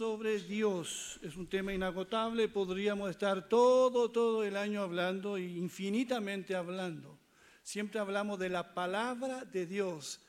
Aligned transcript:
sobre 0.00 0.38
Dios. 0.38 1.20
Es 1.22 1.36
un 1.36 1.46
tema 1.46 1.74
inagotable, 1.74 2.48
podríamos 2.48 3.10
estar 3.10 3.48
todo, 3.48 4.10
todo 4.10 4.44
el 4.44 4.56
año 4.56 4.80
hablando 4.80 5.36
y 5.36 5.58
infinitamente 5.58 6.54
hablando. 6.54 7.18
Siempre 7.62 8.00
hablamos 8.00 8.38
de 8.38 8.48
la 8.48 8.72
palabra 8.72 9.44
de 9.44 9.66
Dios, 9.66 10.20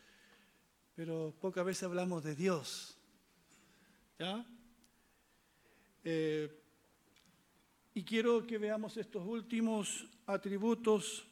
pero 0.95 1.33
pocas 1.39 1.65
veces 1.65 1.83
hablamos 1.83 2.23
de 2.23 2.35
Dios. 2.35 2.97
¿Ya? 4.19 4.45
Eh, 6.03 6.49
y 7.93 8.03
quiero 8.03 8.45
que 8.45 8.57
veamos 8.57 8.97
estos 8.97 9.25
últimos 9.25 10.07
atributos 10.25 11.27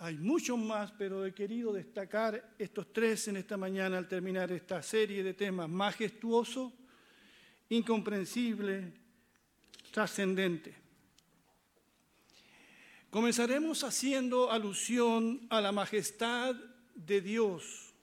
hay 0.00 0.16
muchos 0.16 0.56
más, 0.56 0.92
pero 0.92 1.26
he 1.26 1.34
querido 1.34 1.72
destacar 1.72 2.54
estos 2.56 2.92
tres 2.92 3.26
en 3.26 3.36
esta 3.36 3.56
mañana 3.56 3.98
al 3.98 4.06
terminar 4.06 4.52
esta 4.52 4.80
serie 4.80 5.24
de 5.24 5.34
temas. 5.34 5.68
Majestuoso, 5.68 6.72
incomprensible, 7.68 8.92
trascendente. 9.90 10.76
Comenzaremos 13.10 13.82
haciendo 13.82 14.52
alusión 14.52 15.48
a 15.50 15.60
la 15.60 15.72
majestad 15.72 16.54
de 17.06 17.20
Dios. 17.20 17.94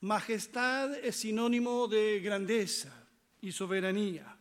Majestad 0.00 0.94
es 1.04 1.16
sinónimo 1.16 1.88
de 1.88 2.20
grandeza 2.20 2.92
y 3.40 3.52
soberanía. 3.52 4.36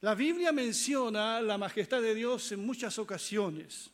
La 0.00 0.14
Biblia 0.14 0.52
menciona 0.52 1.40
la 1.40 1.58
majestad 1.58 2.00
de 2.00 2.14
Dios 2.14 2.52
en 2.52 2.64
muchas 2.64 2.98
ocasiones. 2.98 3.90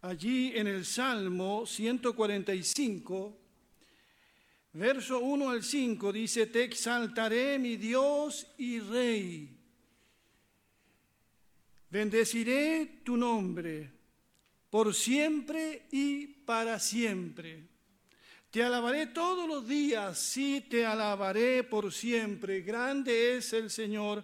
Allí 0.00 0.52
en 0.56 0.66
el 0.66 0.86
Salmo 0.86 1.66
145, 1.66 3.38
verso 4.72 5.18
1 5.18 5.50
al 5.50 5.62
5, 5.62 6.12
dice, 6.12 6.46
Te 6.46 6.64
exaltaré 6.64 7.58
mi 7.58 7.76
Dios 7.76 8.46
y 8.56 8.80
Rey. 8.80 9.50
Bendeciré 11.90 13.00
tu 13.04 13.16
nombre 13.16 13.95
por 14.76 14.92
siempre 14.92 15.86
y 15.90 16.26
para 16.26 16.78
siempre. 16.78 17.66
Te 18.50 18.62
alabaré 18.62 19.06
todos 19.06 19.48
los 19.48 19.66
días, 19.66 20.18
sí, 20.18 20.66
te 20.68 20.84
alabaré 20.84 21.64
por 21.64 21.90
siempre. 21.90 22.60
Grande 22.60 23.38
es 23.38 23.54
el 23.54 23.70
Señor 23.70 24.22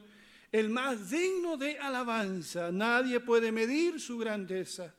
el 0.52 0.68
más 0.68 1.08
digno 1.08 1.56
de 1.56 1.78
alabanza. 1.78 2.70
Nadie 2.70 3.20
puede 3.20 3.50
medir 3.50 3.98
su 3.98 4.18
grandeza. 4.18 4.94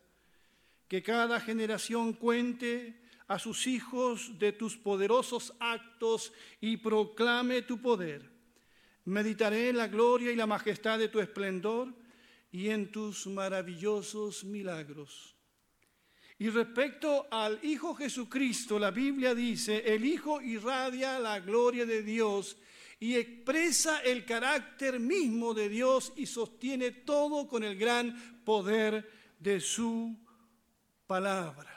Que 0.87 1.03
cada 1.03 1.39
generación 1.39 2.13
cuente 2.13 3.03
a 3.27 3.37
sus 3.37 3.67
hijos 3.67 4.39
de 4.39 4.53
tus 4.53 4.75
poderosos 4.75 5.53
actos 5.59 6.33
y 6.61 6.77
proclame 6.77 7.61
tu 7.61 7.79
poder. 7.79 8.27
Meditaré 9.05 9.69
en 9.69 9.77
la 9.77 9.87
gloria 9.87 10.31
y 10.31 10.35
la 10.35 10.47
majestad 10.47 10.97
de 10.97 11.09
tu 11.09 11.19
esplendor 11.19 11.93
y 12.51 12.69
en 12.69 12.91
tus 12.91 13.27
maravillosos 13.27 14.43
milagros. 14.43 15.32
Y 16.39 16.49
respecto 16.49 17.27
al 17.29 17.59
Hijo 17.63 17.93
Jesucristo, 17.93 18.79
la 18.79 18.91
Biblia 18.91 19.35
dice, 19.35 19.83
el 19.85 20.03
Hijo 20.03 20.41
irradia 20.41 21.19
la 21.19 21.39
gloria 21.39 21.85
de 21.85 22.01
Dios 22.01 22.57
y 22.99 23.15
expresa 23.15 23.99
el 23.99 24.25
carácter 24.25 24.99
mismo 24.99 25.53
de 25.53 25.69
Dios 25.69 26.13
y 26.15 26.25
sostiene 26.25 26.91
todo 26.91 27.47
con 27.47 27.63
el 27.63 27.77
gran 27.77 28.41
poder 28.43 29.09
de 29.39 29.59
su 29.59 30.17
palabra. 31.05 31.69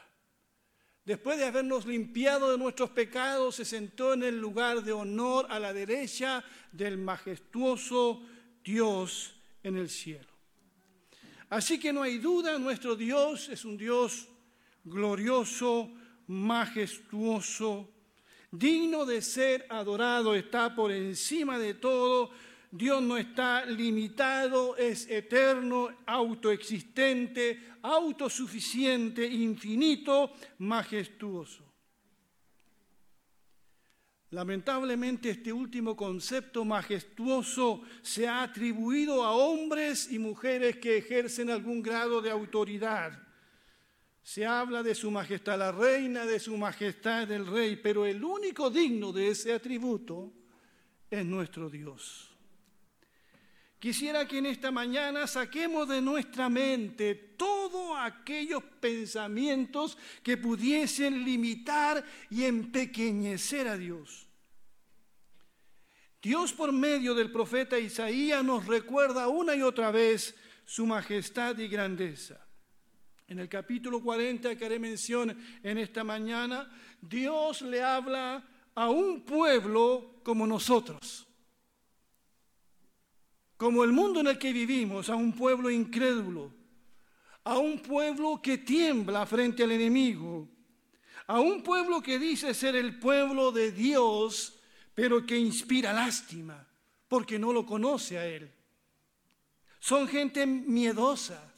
Después 1.04 1.38
de 1.38 1.44
habernos 1.44 1.86
limpiado 1.86 2.50
de 2.50 2.58
nuestros 2.58 2.90
pecados, 2.90 3.56
se 3.56 3.64
sentó 3.64 4.14
en 4.14 4.24
el 4.24 4.40
lugar 4.40 4.82
de 4.82 4.92
honor 4.92 5.46
a 5.50 5.60
la 5.60 5.72
derecha 5.72 6.44
del 6.72 6.98
majestuoso 6.98 8.22
Dios 8.64 9.34
en 9.62 9.76
el 9.76 9.88
cielo. 9.88 10.32
Así 11.48 11.78
que 11.78 11.92
no 11.92 12.02
hay 12.02 12.18
duda, 12.18 12.58
nuestro 12.58 12.96
Dios 12.96 13.48
es 13.48 13.64
un 13.64 13.76
Dios 13.76 14.28
glorioso, 14.86 15.90
majestuoso, 16.28 17.88
digno 18.50 19.04
de 19.04 19.20
ser 19.20 19.66
adorado, 19.68 20.34
está 20.34 20.74
por 20.74 20.90
encima 20.90 21.58
de 21.58 21.74
todo. 21.74 22.30
Dios 22.70 23.02
no 23.02 23.16
está 23.16 23.64
limitado, 23.64 24.76
es 24.76 25.08
eterno, 25.08 25.88
autoexistente, 26.06 27.60
autosuficiente, 27.82 29.26
infinito, 29.26 30.32
majestuoso. 30.58 31.64
Lamentablemente 34.30 35.30
este 35.30 35.52
último 35.52 35.96
concepto 35.96 36.64
majestuoso 36.64 37.82
se 38.02 38.26
ha 38.26 38.42
atribuido 38.42 39.24
a 39.24 39.32
hombres 39.32 40.10
y 40.10 40.18
mujeres 40.18 40.76
que 40.76 40.98
ejercen 40.98 41.48
algún 41.48 41.80
grado 41.80 42.20
de 42.20 42.30
autoridad 42.30 43.25
se 44.26 44.44
habla 44.44 44.82
de 44.82 44.96
su 44.96 45.08
majestad 45.08 45.56
la 45.56 45.70
reina, 45.70 46.26
de 46.26 46.40
su 46.40 46.56
majestad 46.56 47.30
el 47.30 47.46
rey, 47.46 47.76
pero 47.76 48.04
el 48.04 48.24
único 48.24 48.70
digno 48.70 49.12
de 49.12 49.28
ese 49.28 49.52
atributo 49.52 50.32
es 51.08 51.24
nuestro 51.24 51.70
Dios. 51.70 52.28
Quisiera 53.78 54.26
que 54.26 54.38
en 54.38 54.46
esta 54.46 54.72
mañana 54.72 55.28
saquemos 55.28 55.88
de 55.88 56.02
nuestra 56.02 56.48
mente 56.48 57.14
todos 57.14 57.96
aquellos 58.00 58.64
pensamientos 58.80 59.96
que 60.24 60.36
pudiesen 60.36 61.24
limitar 61.24 62.04
y 62.28 62.42
empequeñecer 62.46 63.68
a 63.68 63.76
Dios. 63.76 64.26
Dios 66.20 66.52
por 66.52 66.72
medio 66.72 67.14
del 67.14 67.30
profeta 67.30 67.78
Isaías 67.78 68.42
nos 68.42 68.66
recuerda 68.66 69.28
una 69.28 69.54
y 69.54 69.62
otra 69.62 69.92
vez 69.92 70.34
su 70.64 70.84
majestad 70.84 71.56
y 71.58 71.68
grandeza. 71.68 72.45
En 73.28 73.40
el 73.40 73.48
capítulo 73.48 74.00
40 74.00 74.56
que 74.56 74.64
haré 74.64 74.78
mención 74.78 75.36
en 75.62 75.78
esta 75.78 76.04
mañana, 76.04 76.70
Dios 77.00 77.62
le 77.62 77.82
habla 77.82 78.46
a 78.74 78.90
un 78.90 79.22
pueblo 79.22 80.20
como 80.22 80.46
nosotros, 80.46 81.26
como 83.56 83.82
el 83.82 83.90
mundo 83.90 84.20
en 84.20 84.28
el 84.28 84.38
que 84.38 84.52
vivimos, 84.52 85.08
a 85.08 85.16
un 85.16 85.32
pueblo 85.32 85.70
incrédulo, 85.70 86.52
a 87.42 87.58
un 87.58 87.80
pueblo 87.80 88.40
que 88.40 88.58
tiembla 88.58 89.26
frente 89.26 89.64
al 89.64 89.72
enemigo, 89.72 90.48
a 91.26 91.40
un 91.40 91.64
pueblo 91.64 92.00
que 92.00 92.20
dice 92.20 92.54
ser 92.54 92.76
el 92.76 92.98
pueblo 92.98 93.50
de 93.50 93.72
Dios, 93.72 94.60
pero 94.94 95.26
que 95.26 95.36
inspira 95.36 95.92
lástima, 95.92 96.64
porque 97.08 97.40
no 97.40 97.52
lo 97.52 97.66
conoce 97.66 98.18
a 98.18 98.26
Él. 98.26 98.52
Son 99.80 100.06
gente 100.06 100.46
miedosa, 100.46 101.55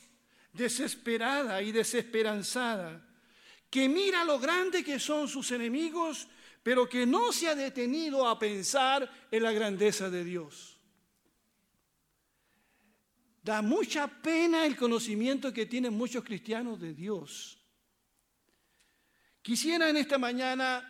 desesperada 0.53 1.63
y 1.63 1.73
desesperanzada, 1.73 3.05
que 3.71 3.89
mira 3.89 4.25
lo 4.25 4.39
grande 4.39 4.83
que 4.83 4.99
son 4.99 5.29
sus 5.29 5.51
enemigos, 5.51 6.29
pero 6.63 6.89
que 6.89 7.07
no 7.07 7.33
se 7.33 7.49
ha 7.49 7.55
detenido 7.55 8.27
a 8.27 8.39
pensar 8.39 9.11
en 9.31 9.43
la 9.43 9.53
grandeza 9.53 10.11
de 10.11 10.25
Dios. 10.25 10.79
Da 13.43 13.63
mucha 13.63 14.07
pena 14.09 14.67
el 14.67 14.77
conocimiento 14.77 15.53
que 15.53 15.67
tienen 15.67 15.95
muchos 15.95 16.23
cristianos 16.25 16.79
de 16.79 16.93
Dios. 16.93 17.59
Quisiera 19.41 19.89
en 19.89 19.97
esta 19.97 20.19
mañana, 20.19 20.85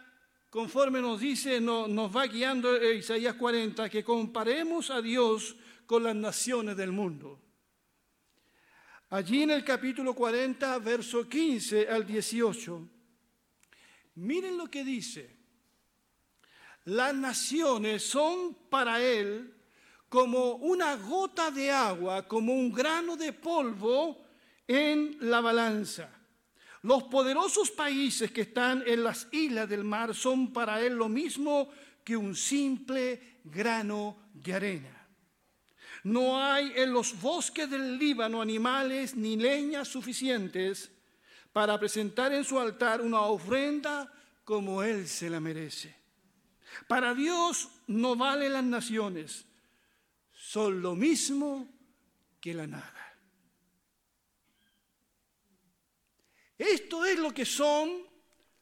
conforme 0.51 1.01
nos 1.01 1.21
dice, 1.21 1.61
nos 1.61 2.17
va 2.17 2.27
guiando 2.27 2.83
Isaías 2.93 3.35
40, 3.35 3.89
que 3.89 4.03
comparemos 4.03 4.91
a 4.91 5.01
Dios 5.01 5.55
con 5.87 6.03
las 6.03 6.17
naciones 6.17 6.77
del 6.77 6.91
mundo. 6.91 7.48
Allí 9.11 9.43
en 9.43 9.53
el 9.53 9.65
capítulo 9.65 10.13
40, 10.13 10.79
verso 10.81 11.27
15 11.27 11.89
al 11.89 12.07
18, 12.07 12.89
miren 14.17 14.59
lo 14.59 14.71
que 14.71 14.85
dice. 14.85 15.35
Las 16.85 17.15
naciones 17.15 18.03
son 18.03 18.55
para 18.69 19.03
él 19.03 19.55
como 20.11 20.57
una 20.57 20.97
gota 20.97 21.51
de 21.51 21.71
agua, 21.71 22.29
como 22.29 22.53
un 22.53 22.71
grano 22.71 23.17
de 23.17 23.33
polvo 23.33 24.27
en 24.67 25.17
la 25.21 25.41
balanza. 25.41 26.11
Los 26.83 27.05
poderosos 27.05 27.71
países 27.71 28.31
que 28.31 28.43
están 28.43 28.83
en 28.87 29.05
las 29.05 29.27
islas 29.33 29.71
del 29.71 29.85
mar 29.85 30.15
son 30.15 30.53
para 30.53 30.83
él 30.83 30.95
lo 30.97 31.09
mismo 31.09 31.71
que 32.05 32.15
un 32.15 32.37
simple 32.37 33.41
grano 33.43 34.31
de 34.35 34.53
arena. 34.53 34.98
No 36.09 36.43
hay 36.43 36.73
en 36.75 36.91
los 36.91 37.21
bosques 37.21 37.69
del 37.69 37.99
Líbano 37.99 38.41
animales 38.41 39.15
ni 39.15 39.37
leñas 39.37 39.89
suficientes 39.89 40.91
para 41.53 41.79
presentar 41.79 42.33
en 42.33 42.45
su 42.45 42.59
altar 42.59 43.03
una 43.03 43.21
ofrenda 43.21 44.11
como 44.43 44.83
Él 44.83 45.07
se 45.07 45.29
la 45.29 45.39
merece. 45.39 45.95
Para 46.87 47.13
Dios 47.13 47.69
no 47.89 48.17
valen 48.17 48.55
las 48.55 48.65
naciones, 48.65 49.45
son 50.33 50.81
lo 50.81 50.95
mismo 50.95 51.69
que 52.41 52.55
la 52.55 52.67
nada. 52.67 53.19
Esto 56.57 57.05
es 57.05 57.19
lo 57.19 57.35
que 57.35 57.45
son 57.45 58.03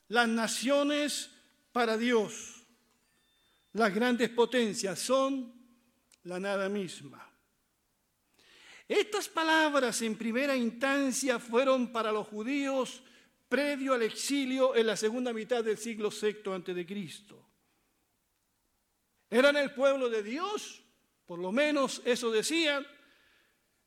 las 0.09 0.27
naciones 0.27 1.31
para 1.71 1.97
Dios. 1.97 2.67
Las 3.73 3.95
grandes 3.95 4.31
potencias 4.31 4.99
son 4.99 5.55
la 6.25 6.41
nada 6.41 6.69
misma. 6.69 7.26
Estas 8.89 9.29
palabras 9.29 10.01
en 10.03 10.17
primera 10.17 10.57
instancia 10.57 11.41
fueron 11.41 11.91
para 11.91 12.13
los 12.13 12.29
judíos 12.29 13.03
previo 13.49 13.95
al 13.95 14.03
exilio 14.03 14.77
en 14.77 14.87
la 14.87 14.97
segunda 14.97 15.33
mitad 15.33 15.65
del 15.65 15.77
siglo 15.77 16.11
VI 16.11 16.87
Cristo. 16.87 17.45
Eran 19.29 19.57
el 19.57 19.73
pueblo 19.73 20.09
de 20.09 20.23
Dios, 20.23 20.85
por 21.27 21.41
lo 21.41 21.51
menos 21.51 22.01
eso 22.05 22.31
decían, 22.31 22.87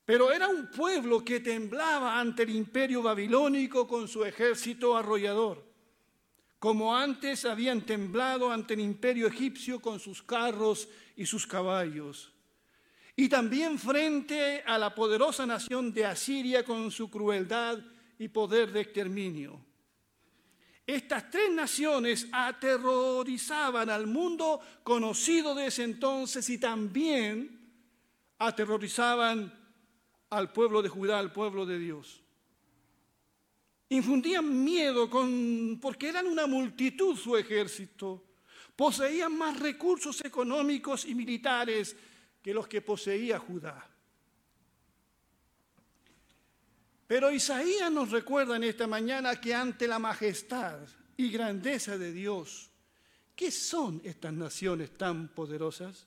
pero 0.04 0.34
era 0.34 0.50
un 0.50 0.70
pueblo 0.70 1.24
que 1.24 1.40
temblaba 1.40 2.20
ante 2.20 2.44
el 2.44 2.50
imperio 2.50 3.02
babilónico 3.02 3.88
con 3.88 4.10
su 4.10 4.26
ejército 4.26 4.98
arrollador, 4.98 5.66
como 6.58 6.94
antes 6.94 7.46
habían 7.46 7.86
temblado 7.86 8.52
ante 8.52 8.74
el 8.74 8.82
imperio 8.82 9.28
egipcio 9.28 9.80
con 9.80 10.02
sus 10.02 10.22
carros 10.22 10.90
y 11.16 11.26
sus 11.26 11.48
caballos 11.48 12.34
y 13.20 13.28
también 13.28 13.78
frente 13.78 14.64
a 14.66 14.78
la 14.78 14.96
poderosa 14.96 15.46
nación 15.46 15.94
de 15.94 16.06
Asiria 16.06 16.64
con 16.64 16.90
su 16.90 17.10
crueldad 17.10 17.78
y 18.18 18.30
poder 18.30 18.72
de 18.72 18.80
exterminio. 18.80 19.60
Estas 20.88 21.30
tres 21.30 21.52
naciones 21.52 22.30
aterrorizaban 22.32 23.90
al 23.90 24.08
mundo 24.08 24.62
conocido 24.84 25.54
de 25.54 25.66
ese 25.66 25.84
entonces 25.84 26.50
y 26.50 26.60
también 26.60 27.60
aterrorizaban 28.38 29.54
al 30.30 30.54
pueblo 30.54 30.82
de 30.82 30.88
Judá, 30.88 31.20
al 31.20 31.34
pueblo 31.34 31.66
de 31.66 31.78
Dios. 31.78 32.22
Infundían 33.90 34.64
miedo 34.64 35.10
porque 35.82 36.08
eran 36.08 36.26
una 36.26 36.48
multitud 36.48 37.18
su 37.18 37.36
ejército, 37.36 38.24
poseían 38.78 39.38
más 39.38 39.60
recursos 39.60 40.24
económicos 40.24 41.04
y 41.04 41.14
militares 41.14 41.98
que 42.42 42.54
los 42.54 42.68
que 42.68 42.82
poseía 42.82 43.40
Judá. 43.40 43.90
Pero 47.08 47.32
Isaías 47.32 47.92
nos 47.92 48.12
recuerda 48.12 48.56
en 48.56 48.64
esta 48.64 48.86
mañana 48.86 49.42
que 49.42 49.54
ante 49.54 49.88
la 49.88 49.98
majestad 49.98 50.80
y 51.18 51.32
grandeza 51.32 51.98
de 51.98 52.12
Dios, 52.12 52.70
¿qué 53.36 53.50
son 53.50 54.00
estas 54.04 54.32
naciones 54.32 54.96
tan 54.96 55.30
poderosas? 55.30 56.06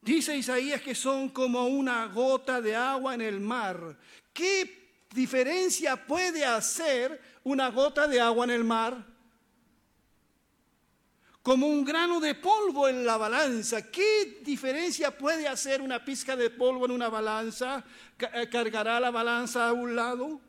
Dice 0.00 0.36
Isaías 0.36 0.82
que 0.82 0.94
son 0.94 1.30
como 1.30 1.66
una 1.66 2.06
gota 2.06 2.60
de 2.60 2.74
agua 2.74 3.14
en 3.14 3.20
el 3.20 3.40
mar. 3.40 3.98
¿Qué 4.32 5.06
diferencia 5.14 6.06
puede 6.06 6.44
hacer 6.44 7.20
una 7.44 7.68
gota 7.68 8.08
de 8.08 8.20
agua 8.20 8.44
en 8.44 8.50
el 8.50 8.64
mar? 8.64 9.13
Como 11.44 11.66
un 11.66 11.84
grano 11.84 12.20
de 12.20 12.34
polvo 12.36 12.88
en 12.88 13.04
la 13.04 13.18
balanza. 13.18 13.90
¿Qué 13.90 14.40
diferencia 14.42 15.10
puede 15.10 15.46
hacer 15.46 15.82
una 15.82 16.02
pizca 16.02 16.34
de 16.34 16.48
polvo 16.48 16.86
en 16.86 16.92
una 16.92 17.10
balanza? 17.10 17.84
Eh, 18.18 18.48
¿Cargará 18.50 18.98
la 18.98 19.10
balanza 19.10 19.68
a 19.68 19.74
un 19.74 19.94
lado? 19.94 20.40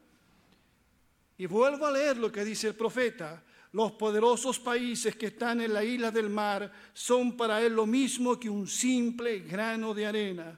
Y 1.37 1.47
vuelvo 1.47 1.85
a 1.85 1.91
leer 1.91 2.15
lo 2.15 2.31
que 2.31 2.45
dice 2.45 2.69
el 2.69 2.75
profeta. 2.75 3.43
Los 3.73 3.91
poderosos 3.91 4.57
países 4.57 5.17
que 5.17 5.25
están 5.25 5.59
en 5.59 5.73
la 5.73 5.83
isla 5.83 6.11
del 6.11 6.29
mar 6.29 6.71
son 6.93 7.35
para 7.35 7.61
él 7.61 7.73
lo 7.73 7.85
mismo 7.85 8.39
que 8.39 8.49
un 8.49 8.65
simple 8.65 9.39
grano 9.39 9.93
de 9.93 10.05
arena. 10.05 10.57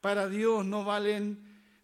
Para 0.00 0.28
Dios 0.28 0.66
no 0.66 0.82
valen, 0.82 1.38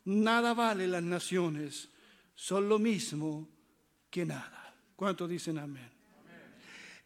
nada 0.07 0.53
valen 0.53 0.91
las 0.91 1.03
naciones, 1.05 1.91
son 2.35 2.69
lo 2.69 2.81
mismo 2.81 3.49
que 4.11 4.27
nada. 4.27 4.75
¿Cuántos 4.97 5.31
dicen 5.31 5.59
amén? 5.59 5.94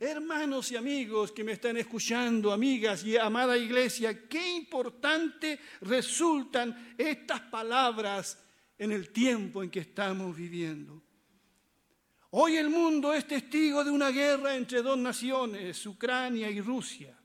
Hermanos 0.00 0.70
y 0.70 0.76
amigos 0.76 1.32
que 1.32 1.42
me 1.42 1.52
están 1.52 1.76
escuchando, 1.76 2.52
amigas 2.52 3.02
y 3.04 3.16
amada 3.16 3.58
iglesia, 3.58 4.28
qué 4.28 4.54
importante 4.54 5.58
resultan 5.80 6.94
estas 6.96 7.40
palabras 7.40 8.38
en 8.78 8.92
el 8.92 9.10
tiempo 9.10 9.60
en 9.60 9.70
que 9.70 9.80
estamos 9.80 10.36
viviendo. 10.36 11.02
Hoy 12.30 12.58
el 12.58 12.70
mundo 12.70 13.12
es 13.12 13.26
testigo 13.26 13.82
de 13.82 13.90
una 13.90 14.10
guerra 14.10 14.54
entre 14.54 14.82
dos 14.82 14.96
naciones, 14.96 15.84
Ucrania 15.84 16.48
y 16.48 16.60
Rusia. 16.60 17.18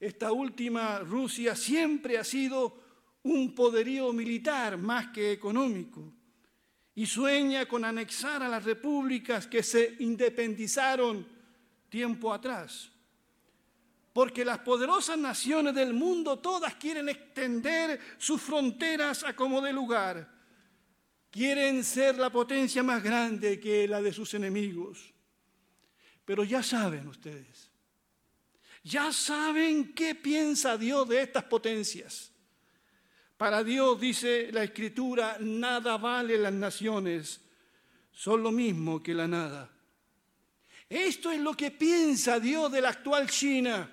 Esta 0.00 0.32
última, 0.32 1.00
Rusia, 1.00 1.54
siempre 1.54 2.16
ha 2.16 2.24
sido 2.24 2.80
un 3.24 3.54
poderío 3.54 4.10
militar 4.14 4.78
más 4.78 5.08
que 5.08 5.32
económico 5.32 6.14
y 6.94 7.04
sueña 7.04 7.66
con 7.66 7.84
anexar 7.84 8.42
a 8.42 8.48
las 8.48 8.64
repúblicas 8.64 9.46
que 9.46 9.62
se 9.62 9.96
independizaron 9.98 11.31
tiempo 11.92 12.32
atrás. 12.32 12.90
Porque 14.14 14.46
las 14.46 14.60
poderosas 14.60 15.18
naciones 15.18 15.74
del 15.74 15.92
mundo 15.92 16.38
todas 16.38 16.74
quieren 16.76 17.10
extender 17.10 18.00
sus 18.16 18.40
fronteras 18.40 19.22
a 19.24 19.36
como 19.36 19.60
de 19.60 19.74
lugar. 19.74 20.26
Quieren 21.30 21.84
ser 21.84 22.16
la 22.16 22.30
potencia 22.30 22.82
más 22.82 23.02
grande 23.02 23.60
que 23.60 23.86
la 23.86 24.00
de 24.00 24.12
sus 24.12 24.32
enemigos. 24.32 25.12
Pero 26.24 26.44
ya 26.44 26.62
saben 26.62 27.08
ustedes, 27.08 27.70
ya 28.82 29.12
saben 29.12 29.92
qué 29.92 30.14
piensa 30.14 30.78
Dios 30.78 31.06
de 31.08 31.22
estas 31.22 31.44
potencias. 31.44 32.32
Para 33.36 33.62
Dios, 33.64 34.00
dice 34.00 34.50
la 34.52 34.62
Escritura, 34.62 35.36
nada 35.40 35.98
vale 35.98 36.38
las 36.38 36.52
naciones, 36.52 37.40
son 38.12 38.42
lo 38.42 38.52
mismo 38.52 39.02
que 39.02 39.14
la 39.14 39.26
nada. 39.26 39.70
Esto 40.92 41.30
es 41.30 41.40
lo 41.40 41.54
que 41.54 41.70
piensa 41.70 42.38
Dios 42.38 42.70
de 42.70 42.82
la 42.82 42.90
actual 42.90 43.26
China. 43.30 43.90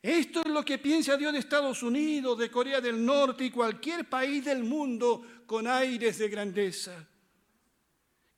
Esto 0.00 0.42
es 0.42 0.46
lo 0.46 0.64
que 0.64 0.78
piensa 0.78 1.16
Dios 1.16 1.32
de 1.32 1.40
Estados 1.40 1.82
Unidos, 1.82 2.38
de 2.38 2.48
Corea 2.48 2.80
del 2.80 3.04
Norte 3.04 3.46
y 3.46 3.50
cualquier 3.50 4.08
país 4.08 4.44
del 4.44 4.62
mundo 4.62 5.26
con 5.44 5.66
aires 5.66 6.18
de 6.18 6.28
grandeza. 6.28 7.08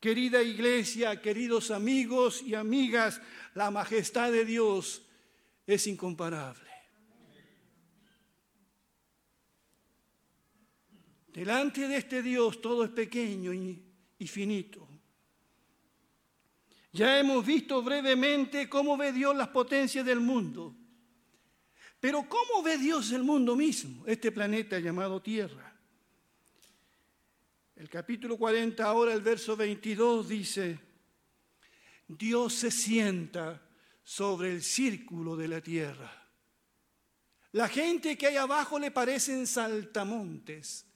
Querida 0.00 0.42
iglesia, 0.42 1.20
queridos 1.20 1.70
amigos 1.70 2.40
y 2.40 2.54
amigas, 2.54 3.20
la 3.54 3.70
majestad 3.70 4.32
de 4.32 4.46
Dios 4.46 5.02
es 5.66 5.86
incomparable. 5.86 6.70
Delante 11.26 11.86
de 11.88 11.98
este 11.98 12.22
Dios 12.22 12.62
todo 12.62 12.84
es 12.84 12.90
pequeño 12.90 13.52
y, 13.52 14.26
finito. 14.26 14.88
Ya 16.92 17.18
hemos 17.18 17.44
visto 17.44 17.82
brevemente 17.82 18.68
cómo 18.68 18.96
ve 18.96 19.12
Dios 19.12 19.36
las 19.36 19.48
potencias 19.48 20.04
del 20.04 20.20
mundo. 20.20 20.74
Pero 22.00 22.28
¿cómo 22.28 22.62
ve 22.62 22.78
Dios 22.78 23.12
el 23.12 23.24
mundo 23.24 23.56
mismo, 23.56 24.06
este 24.06 24.32
planeta 24.32 24.78
llamado 24.78 25.20
Tierra? 25.20 25.76
El 27.76 27.88
capítulo 27.88 28.36
40, 28.36 28.84
ahora 28.84 29.12
el 29.12 29.20
verso 29.20 29.56
22 29.56 30.28
dice, 30.28 30.78
Dios 32.08 32.54
se 32.54 32.70
sienta 32.70 33.62
sobre 34.02 34.52
el 34.52 34.62
círculo 34.62 35.36
de 35.36 35.48
la 35.48 35.60
tierra. 35.60 36.10
La 37.52 37.68
gente 37.68 38.16
que 38.16 38.26
hay 38.26 38.36
abajo 38.36 38.78
le 38.78 38.90
parecen 38.90 39.46
saltamontes. 39.46 40.86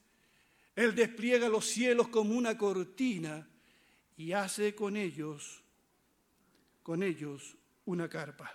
Él 0.75 0.95
despliega 0.95 1.47
los 1.49 1.65
cielos 1.65 2.07
como 2.07 2.35
una 2.35 2.57
cortina 2.57 3.47
y 4.17 4.31
hace 4.31 4.73
con 4.73 4.97
ellos 4.97 5.62
con 6.83 7.01
ellos 7.01 7.55
una 7.85 8.07
carpa. 8.09 8.53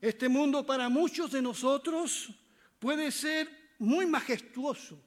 Este 0.00 0.28
mundo 0.28 0.66
para 0.66 0.88
muchos 0.88 1.30
de 1.30 1.40
nosotros 1.40 2.28
puede 2.80 3.12
ser 3.12 3.48
muy 3.78 4.04
majestuoso, 4.04 5.00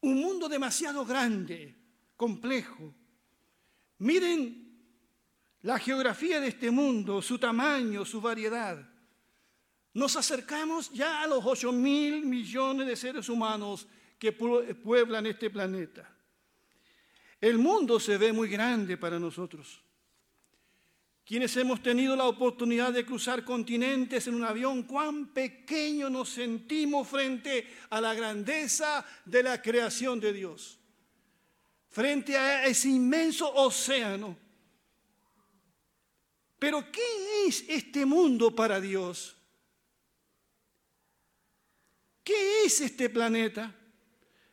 un 0.00 0.20
mundo 0.20 0.48
demasiado 0.48 1.04
grande, 1.04 1.76
complejo. 2.16 2.94
Miren 3.98 4.68
la 5.62 5.78
geografía 5.80 6.40
de 6.40 6.48
este 6.48 6.70
mundo, 6.70 7.20
su 7.20 7.38
tamaño, 7.38 8.04
su 8.04 8.20
variedad. 8.20 8.88
Nos 9.94 10.14
acercamos 10.14 10.92
ya 10.92 11.22
a 11.22 11.26
los 11.26 11.44
8 11.44 11.72
mil 11.72 12.24
millones 12.24 12.86
de 12.86 12.94
seres 12.94 13.28
humanos 13.28 13.88
que 14.16 14.32
pueblan 14.32 15.26
este 15.26 15.50
planeta. 15.50 16.17
El 17.40 17.58
mundo 17.58 18.00
se 18.00 18.18
ve 18.18 18.32
muy 18.32 18.48
grande 18.48 18.96
para 18.96 19.18
nosotros. 19.18 19.82
quienes 21.24 21.54
hemos 21.58 21.82
tenido 21.82 22.16
la 22.16 22.24
oportunidad 22.24 22.90
de 22.90 23.04
cruzar 23.04 23.44
continentes 23.44 24.26
en 24.26 24.34
un 24.34 24.44
avión, 24.44 24.84
cuán 24.84 25.26
pequeño 25.34 26.08
nos 26.08 26.30
sentimos 26.30 27.06
frente 27.06 27.68
a 27.90 28.00
la 28.00 28.14
grandeza 28.14 29.04
de 29.26 29.42
la 29.42 29.60
creación 29.60 30.20
de 30.20 30.32
Dios, 30.32 30.78
frente 31.90 32.34
a 32.34 32.64
ese 32.64 32.88
inmenso 32.88 33.52
océano. 33.56 34.38
Pero 36.58 36.90
¿qué 36.90 37.46
es 37.46 37.62
este 37.68 38.06
mundo 38.06 38.50
para 38.56 38.80
Dios? 38.80 39.36
¿Qué 42.24 42.64
es 42.64 42.80
este 42.80 43.10
planeta? 43.10 43.77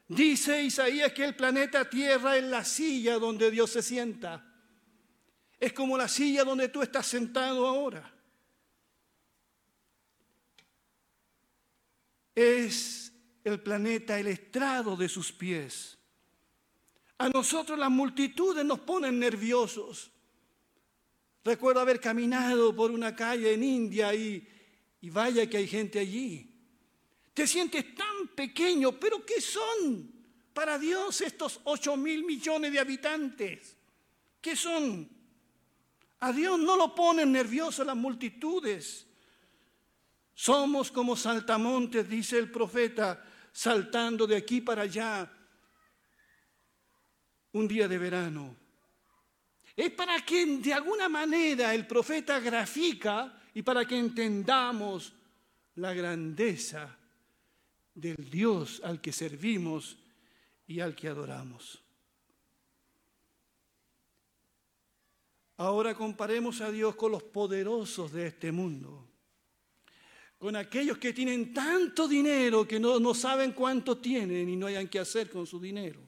Dice 0.07 0.61
Isaías 0.63 1.13
que 1.13 1.25
el 1.25 1.35
planeta 1.35 1.89
Tierra 1.89 2.37
es 2.37 2.43
la 2.43 2.63
silla 2.63 3.17
donde 3.17 3.49
Dios 3.49 3.71
se 3.71 3.81
sienta. 3.81 4.45
Es 5.59 5.73
como 5.73 5.97
la 5.97 6.07
silla 6.07 6.43
donde 6.43 6.69
tú 6.69 6.81
estás 6.81 7.07
sentado 7.07 7.65
ahora. 7.65 8.11
Es 12.35 13.11
el 13.43 13.59
planeta 13.61 14.19
el 14.19 14.27
estrado 14.27 14.95
de 14.95 15.09
sus 15.09 15.31
pies. 15.31 15.97
A 17.17 17.29
nosotros 17.29 17.79
las 17.79 17.89
multitudes 17.89 18.63
nos 18.65 18.79
ponen 18.81 19.17
nerviosos. 19.17 20.11
Recuerdo 21.43 21.79
haber 21.79 21.99
caminado 21.99 22.75
por 22.75 22.91
una 22.91 23.15
calle 23.15 23.53
en 23.53 23.63
India 23.63 24.13
y, 24.13 24.47
y 25.01 25.09
vaya 25.09 25.49
que 25.49 25.57
hay 25.57 25.67
gente 25.67 25.99
allí. 25.99 26.54
Te 27.35 27.45
sientes 27.45 27.93
tan 27.93 28.29
pequeño, 28.29 28.93
pero 28.93 29.25
¿qué 29.25 29.41
son 29.41 30.09
para 30.53 30.79
Dios 30.79 31.19
estos 31.19 31.59
ocho 31.65 31.97
mil 31.97 32.23
millones 32.23 32.71
de 32.71 32.79
habitantes? 32.79 33.75
¿Qué 34.39 34.55
son? 34.55 35.09
A 36.21 36.31
Dios 36.31 36.57
no 36.57 36.77
lo 36.77 36.95
ponen 36.95 37.33
nervioso 37.33 37.83
las 37.83 37.97
multitudes. 37.97 39.05
Somos 40.33 40.89
como 40.93 41.17
saltamontes, 41.17 42.07
dice 42.07 42.39
el 42.39 42.49
profeta, 42.49 43.21
saltando 43.51 44.25
de 44.25 44.37
aquí 44.37 44.61
para 44.61 44.83
allá 44.83 45.29
un 47.51 47.67
día 47.67 47.89
de 47.89 47.97
verano. 47.97 48.55
Es 49.75 49.91
para 49.91 50.23
que 50.23 50.45
de 50.45 50.73
alguna 50.73 51.09
manera 51.09 51.75
el 51.75 51.85
profeta 51.85 52.39
grafica 52.39 53.41
y 53.53 53.61
para 53.61 53.85
que 53.85 53.97
entendamos 53.97 55.11
la 55.75 55.93
grandeza 55.93 56.97
del 57.95 58.29
Dios 58.29 58.81
al 58.83 59.01
que 59.01 59.11
servimos 59.11 59.97
y 60.67 60.81
al 60.81 60.95
que 60.95 61.07
adoramos. 61.07 61.81
Ahora 65.57 65.95
comparemos 65.95 66.59
a 66.59 66.69
Dios 66.69 66.95
con 66.95 67.13
los 67.13 67.23
poderosos 67.23 68.11
de 68.11 68.27
este 68.27 68.51
mundo, 68.51 69.07
con 70.37 70.57
aquellos 70.57 70.97
que 70.97 71.13
tienen 71.13 71.53
tanto 71.53 72.09
dinero 72.09 72.67
que 72.67 72.77
no, 72.77 73.13
saben 73.13 73.53
cuánto 73.53 73.97
tienen 73.97 74.49
y 74.49 74.57
no 74.57 74.67
hayan 74.67 74.89
qué 74.89 74.99
hacer 74.99 75.29
con 75.29 75.47
su 75.47 75.59
dinero. 75.59 76.01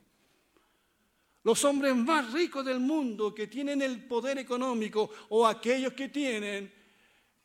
Los 1.43 1.63
hombres 1.63 1.95
más 1.95 2.33
ricos 2.33 2.65
del 2.65 2.81
mundo 2.81 3.33
que 3.33 3.47
tienen 3.47 3.81
el 3.81 4.03
poder 4.05 4.37
económico 4.37 5.09
o 5.29 5.47
aquellos 5.47 5.93
que 5.93 6.09
tienen 6.09 6.69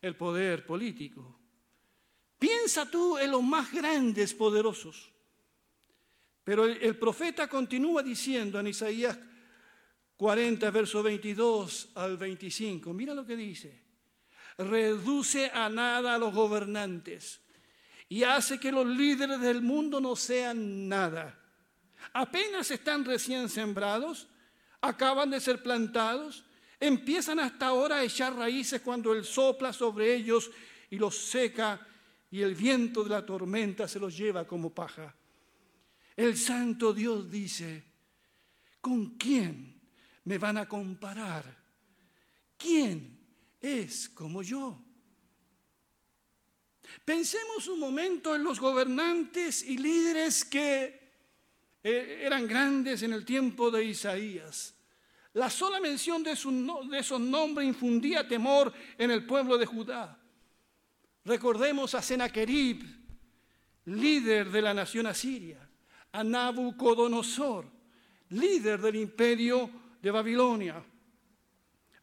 el 0.00 0.16
poder 0.16 0.66
político. 0.66 1.41
Piensa 2.42 2.90
tú 2.90 3.16
en 3.18 3.30
los 3.30 3.40
más 3.40 3.70
grandes 3.70 4.34
poderosos. 4.34 5.12
Pero 6.42 6.64
el, 6.64 6.96
profeta 6.96 7.46
continúa 7.46 8.02
diciendo 8.02 8.58
en 8.58 8.66
Isaías 8.66 9.16
40, 10.16 10.68
verso 10.72 11.04
22 11.04 11.90
al 11.94 12.16
25. 12.16 12.92
Mira 12.92 13.14
lo 13.14 13.24
que 13.24 13.36
dice. 13.36 13.80
Reduce 14.58 15.52
a 15.54 15.68
nada 15.68 16.16
a 16.16 16.18
los 16.18 16.34
gobernantes 16.34 17.40
y 18.08 18.24
hace 18.24 18.58
que 18.58 18.72
los 18.72 18.88
líderes 18.88 19.40
del 19.40 19.62
mundo 19.62 20.00
no 20.00 20.16
sean 20.16 20.88
nada. 20.88 21.38
Apenas 22.12 22.72
están 22.72 23.04
recién 23.04 23.48
sembrados, 23.50 24.26
acaban 24.80 25.30
de 25.30 25.38
ser 25.38 25.62
plantados, 25.62 26.42
empiezan 26.80 27.38
hasta 27.38 27.66
ahora 27.66 27.98
a 27.98 28.02
echar 28.02 28.34
raíces 28.34 28.80
cuando 28.80 29.12
él 29.12 29.24
sopla 29.24 29.72
sobre 29.72 30.12
ellos 30.12 30.50
y 30.90 30.96
los 30.96 31.16
seca 31.16 31.86
y 32.32 32.42
el 32.42 32.56
viento 32.56 33.04
de 33.04 33.10
la 33.10 33.24
tormenta 33.24 33.86
se 33.86 34.00
los 34.00 34.16
lleva 34.16 34.46
como 34.46 34.74
paja. 34.74 35.14
El 36.16 36.36
santo 36.36 36.92
Dios 36.92 37.30
dice, 37.30 37.84
¿con 38.80 39.16
quién 39.16 39.72
me 40.24 40.38
van 40.38 40.58
a 40.58 40.68
comparar. 40.68 41.44
¿Quién 42.56 43.18
es 43.60 44.08
como 44.10 44.42
yo? 44.42 44.80
Pensemos 47.04 47.66
un 47.68 47.80
momento 47.80 48.34
en 48.34 48.44
los 48.44 48.60
gobernantes 48.60 49.62
y 49.62 49.78
líderes 49.78 50.44
que 50.44 51.00
eh, 51.82 52.20
eran 52.22 52.46
grandes 52.46 53.02
en 53.02 53.12
el 53.12 53.24
tiempo 53.24 53.70
de 53.70 53.84
Isaías. 53.84 54.74
La 55.34 55.48
sola 55.48 55.80
mención 55.80 56.22
de, 56.22 56.32
de 56.32 56.98
esos 56.98 57.20
nombres 57.20 57.66
infundía 57.66 58.28
temor 58.28 58.72
en 58.98 59.10
el 59.10 59.24
pueblo 59.24 59.56
de 59.56 59.66
Judá. 59.66 60.21
Recordemos 61.24 61.94
a 61.94 62.02
Sennacherib, 62.02 62.82
líder 63.86 64.50
de 64.50 64.62
la 64.62 64.74
nación 64.74 65.06
asiria, 65.06 65.68
a 66.10 66.24
Nabucodonosor, 66.24 67.66
líder 68.30 68.80
del 68.80 68.96
imperio 68.96 69.70
de 70.00 70.10
Babilonia. 70.10 70.84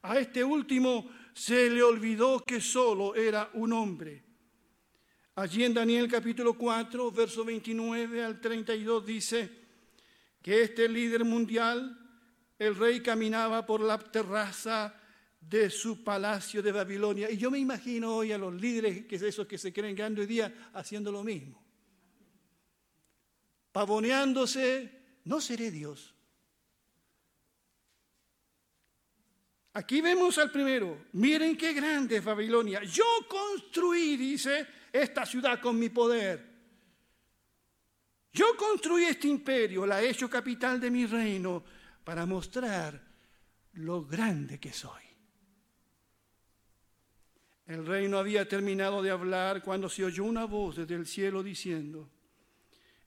A 0.04 0.18
este 0.18 0.44
último 0.44 1.10
se 1.34 1.70
le 1.70 1.84
olvidó 1.84 2.40
que 2.46 2.62
solo 2.62 3.14
era 3.14 3.50
un 3.54 3.74
hombre. 3.74 4.24
Allí 5.36 5.64
en 5.64 5.74
Daniel 5.74 6.08
capítulo 6.08 6.54
4, 6.54 7.12
verso 7.12 7.46
29 7.46 8.24
al 8.24 8.40
32 8.42 9.06
dice 9.06 9.50
que 10.42 10.64
este 10.64 10.88
líder 10.88 11.26
mundial, 11.26 11.98
el 12.58 12.76
rey 12.76 13.02
caminaba 13.02 13.66
por 13.66 13.82
la 13.82 13.98
terraza 13.98 14.99
de 15.40 15.70
su 15.70 16.04
palacio 16.04 16.62
de 16.62 16.72
Babilonia. 16.72 17.30
Y 17.30 17.38
yo 17.38 17.50
me 17.50 17.60
imagino 17.60 18.16
hoy 18.16 18.32
a 18.32 18.38
los 18.38 18.54
líderes, 18.54 19.06
que 19.06 19.16
es 19.16 19.22
esos 19.22 19.48
que 19.48 19.58
se 19.58 19.74
creen 19.74 19.96
grandes 19.96 20.22
hoy 20.24 20.28
día, 20.28 20.72
haciendo 20.74 21.12
lo 21.12 21.24
mismo. 21.24 21.64
Pavoneándose, 23.72 25.20
no 25.26 25.40
seré 25.40 25.72
Dios. 25.72 26.14
Aquí 29.74 30.02
vemos 30.02 30.38
al 30.38 30.52
primero. 30.52 31.06
Miren 31.14 31.56
qué 31.56 31.74
grande 31.74 32.18
es 32.18 32.24
Babilonia. 32.24 32.84
Yo 32.84 33.06
construí, 33.28 34.18
dice, 34.18 34.68
esta 34.92 35.26
ciudad 35.26 35.60
con 35.62 35.78
mi 35.78 35.90
poder. 35.90 36.50
Yo 38.34 38.56
construí 38.56 39.06
este 39.06 39.28
imperio, 39.28 39.86
la 39.86 40.02
he 40.02 40.10
hecho 40.10 40.30
capital 40.30 40.80
de 40.80 40.92
mi 40.92 41.06
reino 41.06 41.64
para 42.04 42.26
mostrar 42.26 43.02
lo 43.74 44.06
grande 44.06 44.60
que 44.60 44.72
soy. 44.72 45.09
El 47.70 47.86
rey 47.86 48.08
no 48.08 48.18
había 48.18 48.50
terminado 48.50 49.00
de 49.04 49.12
hablar 49.12 49.62
cuando 49.62 49.90
se 49.90 50.04
oyó 50.04 50.24
una 50.24 50.46
voz 50.46 50.78
desde 50.78 50.96
el 50.96 51.06
cielo 51.06 51.44
diciendo, 51.44 52.10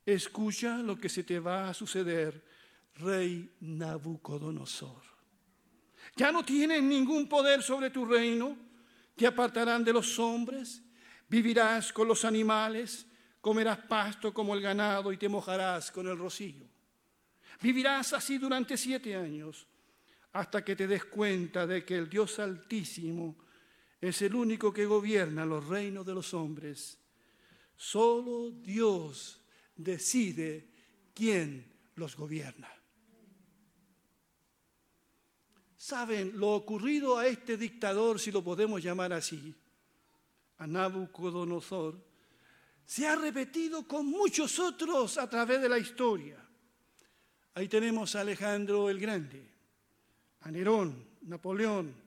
escucha 0.06 0.78
lo 0.78 0.96
que 0.96 1.08
se 1.08 1.24
te 1.24 1.40
va 1.40 1.68
a 1.68 1.74
suceder, 1.74 2.40
rey 2.94 3.50
Nabucodonosor. 3.58 5.02
Ya 6.14 6.30
no 6.30 6.44
tienes 6.44 6.80
ningún 6.80 7.28
poder 7.28 7.60
sobre 7.60 7.90
tu 7.90 8.04
reino, 8.04 8.56
te 9.16 9.26
apartarán 9.26 9.82
de 9.82 9.94
los 9.94 10.16
hombres, 10.20 10.80
vivirás 11.28 11.92
con 11.92 12.06
los 12.06 12.24
animales, 12.24 13.04
comerás 13.40 13.78
pasto 13.78 14.32
como 14.32 14.54
el 14.54 14.60
ganado 14.60 15.12
y 15.12 15.16
te 15.16 15.28
mojarás 15.28 15.90
con 15.90 16.06
el 16.06 16.16
rocío. 16.16 16.68
Vivirás 17.60 18.12
así 18.12 18.38
durante 18.38 18.76
siete 18.76 19.16
años, 19.16 19.66
hasta 20.32 20.64
que 20.64 20.76
te 20.76 20.86
des 20.86 21.04
cuenta 21.06 21.66
de 21.66 21.84
que 21.84 21.96
el 21.96 22.08
Dios 22.08 22.38
Altísimo 22.38 23.42
es 24.02 24.20
el 24.20 24.34
único 24.34 24.72
que 24.72 24.84
gobierna 24.84 25.46
los 25.46 25.64
reinos 25.68 26.04
de 26.04 26.12
los 26.12 26.34
hombres. 26.34 26.98
Solo 27.76 28.50
Dios 28.50 29.40
decide 29.76 30.68
quién 31.14 31.72
los 31.94 32.16
gobierna. 32.16 32.68
Saben, 35.76 36.36
lo 36.36 36.50
ocurrido 36.50 37.16
a 37.16 37.28
este 37.28 37.56
dictador, 37.56 38.18
si 38.18 38.32
lo 38.32 38.42
podemos 38.42 38.82
llamar 38.82 39.12
así, 39.12 39.54
a 40.58 40.66
Nabucodonosor, 40.66 42.04
se 42.84 43.06
ha 43.06 43.14
repetido 43.14 43.86
con 43.86 44.06
muchos 44.06 44.58
otros 44.58 45.16
a 45.16 45.30
través 45.30 45.62
de 45.62 45.68
la 45.68 45.78
historia. 45.78 46.44
Ahí 47.54 47.68
tenemos 47.68 48.16
a 48.16 48.22
Alejandro 48.22 48.90
el 48.90 48.98
Grande, 48.98 49.48
a 50.40 50.50
Nerón, 50.50 51.06
Napoleón, 51.22 52.02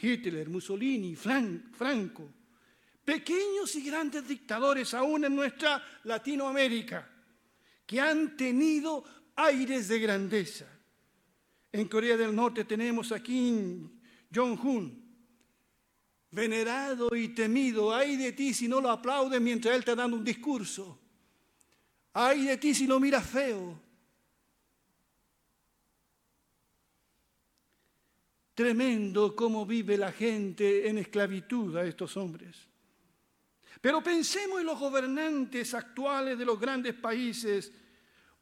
Hitler, 0.00 0.48
Mussolini, 0.48 1.14
Franco, 1.14 2.32
pequeños 3.04 3.74
y 3.76 3.82
grandes 3.82 4.26
dictadores 4.26 4.94
aún 4.94 5.24
en 5.24 5.34
nuestra 5.34 5.82
Latinoamérica, 6.04 7.08
que 7.86 8.00
han 8.00 8.36
tenido 8.36 9.04
aires 9.36 9.88
de 9.88 9.98
grandeza. 9.98 10.66
En 11.72 11.88
Corea 11.88 12.16
del 12.16 12.34
Norte 12.34 12.64
tenemos 12.64 13.12
a 13.12 13.22
Kim 13.22 13.90
Jong-un, 14.34 15.02
venerado 16.30 17.14
y 17.14 17.28
temido. 17.28 17.94
Ay 17.94 18.16
de 18.16 18.32
ti 18.32 18.54
si 18.54 18.68
no 18.68 18.80
lo 18.80 18.90
aplaudes 18.90 19.40
mientras 19.40 19.74
él 19.74 19.80
está 19.80 19.94
dando 19.94 20.16
un 20.16 20.24
discurso. 20.24 20.98
Ay 22.12 22.44
de 22.44 22.56
ti 22.56 22.74
si 22.74 22.86
lo 22.86 23.00
miras 23.00 23.26
feo. 23.26 23.81
Tremendo 28.62 29.34
cómo 29.34 29.66
vive 29.66 29.98
la 29.98 30.12
gente 30.12 30.88
en 30.88 30.98
esclavitud 30.98 31.76
a 31.76 31.84
estos 31.84 32.16
hombres. 32.16 32.68
Pero 33.80 34.00
pensemos 34.00 34.60
en 34.60 34.66
los 34.66 34.78
gobernantes 34.78 35.74
actuales 35.74 36.38
de 36.38 36.44
los 36.44 36.60
grandes 36.60 36.94
países, 36.94 37.72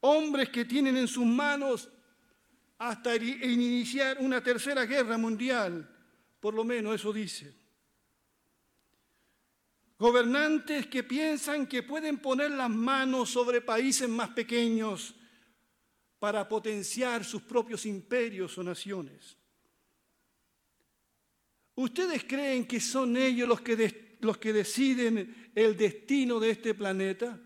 hombres 0.00 0.50
que 0.50 0.67
tienen 0.67 0.99
en 0.99 1.09
sus 1.09 1.25
manos 1.25 1.89
hasta 2.77 3.17
iniciar 3.17 4.19
una 4.21 4.43
tercera 4.43 4.85
guerra 4.85 5.17
mundial, 5.17 5.89
por 6.39 6.53
lo 6.53 6.65
menos 6.65 6.97
eso 6.97 7.15
dice. 7.15 7.55
Gobernantes 9.99 10.87
que 10.89 11.03
piensan 11.03 11.67
que 11.67 11.83
pueden 11.83 12.19
poner 12.19 12.50
las 12.50 12.69
manos 12.69 13.31
sobre 13.31 13.62
países 13.62 14.07
más 14.07 14.29
pequeños 14.29 15.15
para 16.19 16.47
potenciar 16.47 17.25
sus 17.25 17.41
propios 17.41 17.87
imperios 17.87 18.59
o 18.59 18.62
naciones. 18.62 19.40
¿Ustedes 21.81 22.25
creen 22.25 22.67
que 22.67 22.79
son 22.79 23.17
ellos 23.17 23.49
los 23.49 23.63
que, 23.63 24.19
los 24.21 24.37
que 24.37 24.53
deciden 24.53 25.51
el 25.55 25.79
destino 25.79 26.39
de 26.39 26.51
este 26.51 26.75
planeta? 26.75 27.41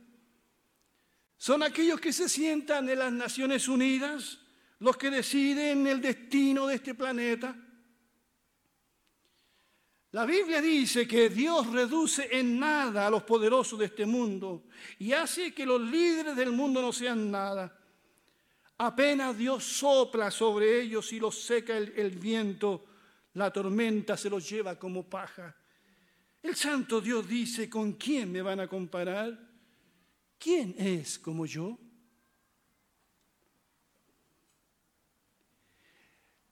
¿Son 1.36 1.62
aquellos 1.62 2.00
que 2.00 2.12
se 2.12 2.28
sientan 2.28 2.88
en 2.88 2.98
las 2.98 3.12
Naciones 3.12 3.68
Unidas 3.68 4.40
los 4.80 4.96
que 4.96 5.10
deciden 5.10 5.86
el 5.86 6.00
destino 6.00 6.66
de 6.66 6.74
este 6.74 6.96
planeta? 6.96 7.56
La 10.10 10.26
Biblia 10.26 10.60
dice 10.60 11.06
que 11.06 11.28
Dios 11.28 11.68
reduce 11.68 12.36
en 12.36 12.58
nada 12.58 13.06
a 13.06 13.10
los 13.10 13.22
poderosos 13.22 13.78
de 13.78 13.84
este 13.84 14.04
mundo 14.04 14.64
y 14.98 15.12
hace 15.12 15.54
que 15.54 15.64
los 15.64 15.80
líderes 15.80 16.34
del 16.34 16.50
mundo 16.50 16.82
no 16.82 16.92
sean 16.92 17.30
nada. 17.30 17.78
Apenas 18.78 19.38
Dios 19.38 19.62
sopla 19.62 20.32
sobre 20.32 20.80
ellos 20.80 21.12
y 21.12 21.20
los 21.20 21.40
seca 21.40 21.76
el, 21.76 21.92
el 21.96 22.10
viento, 22.10 22.84
la 23.34 23.52
tormenta 23.52 24.16
se 24.16 24.30
los 24.30 24.48
lleva 24.48 24.78
como 24.78 25.08
paja. 25.08 25.54
El 26.42 26.54
santo 26.56 27.00
Dios 27.00 27.26
dice, 27.28 27.68
¿con 27.68 27.94
quién 27.94 28.30
me 28.30 28.42
van 28.42 28.60
a 28.60 28.68
comparar? 28.68 29.38
¿Quién 30.38 30.74
es 30.78 31.18
como 31.18 31.46
yo? 31.46 31.78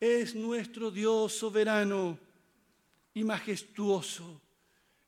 Es 0.01 0.35
nuestro 0.35 0.91
Dios 0.91 1.33
soberano 1.33 2.19
y 3.15 3.23
majestuoso 3.23 4.41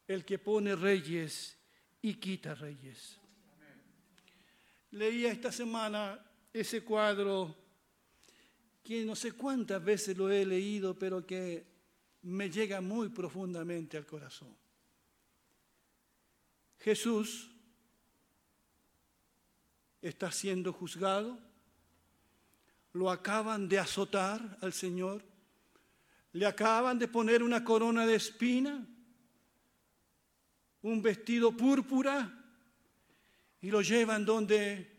el 0.07 0.25
que 0.25 0.39
pone 0.39 0.77
reyes 0.77 1.59
y 2.03 2.15
quita 2.15 2.55
reyes. 2.55 3.19
Leía 4.91 5.33
esta 5.33 5.51
semana 5.51 6.25
ese 6.53 6.85
cuadro 6.85 7.64
que 8.85 9.03
no 9.05 9.17
sé 9.17 9.33
cuántas 9.33 9.83
veces 9.83 10.17
lo 10.17 10.31
he 10.31 10.45
leído, 10.45 10.97
pero 10.97 11.27
que 11.27 11.65
me 12.23 12.51
llega 12.51 12.83
muy 12.83 13.09
profundamente 13.09 13.97
al 13.97 14.05
corazón. 14.05 14.55
Jesús 16.79 17.51
está 20.03 20.31
siendo 20.31 20.71
juzgado, 20.71 21.39
lo 22.93 23.11
acaban 23.11 23.71
de 23.71 23.79
azotar 23.79 24.59
al 24.61 24.75
Señor, 24.75 25.25
le 26.33 26.45
acaban 26.45 26.99
de 26.99 27.09
poner 27.09 27.43
una 27.43 27.65
corona 27.65 28.07
de 28.07 28.17
espina, 28.17 28.87
un 30.83 31.01
vestido 31.01 31.57
púrpura 31.57 32.45
y 33.63 33.71
lo 33.71 33.81
llevan 33.81 34.27
donde 34.27 34.93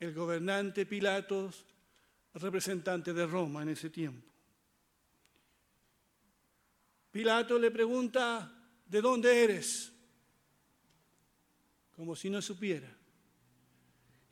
el 0.00 0.14
gobernante 0.14 0.86
Pilatos 0.86 1.66
representante 2.34 3.12
de 3.12 3.26
Roma 3.26 3.62
en 3.62 3.70
ese 3.70 3.90
tiempo. 3.90 4.28
Pilato 7.10 7.58
le 7.58 7.70
pregunta, 7.70 8.52
¿de 8.86 9.00
dónde 9.00 9.44
eres? 9.44 9.92
Como 11.94 12.16
si 12.16 12.28
no 12.28 12.42
supiera. 12.42 12.92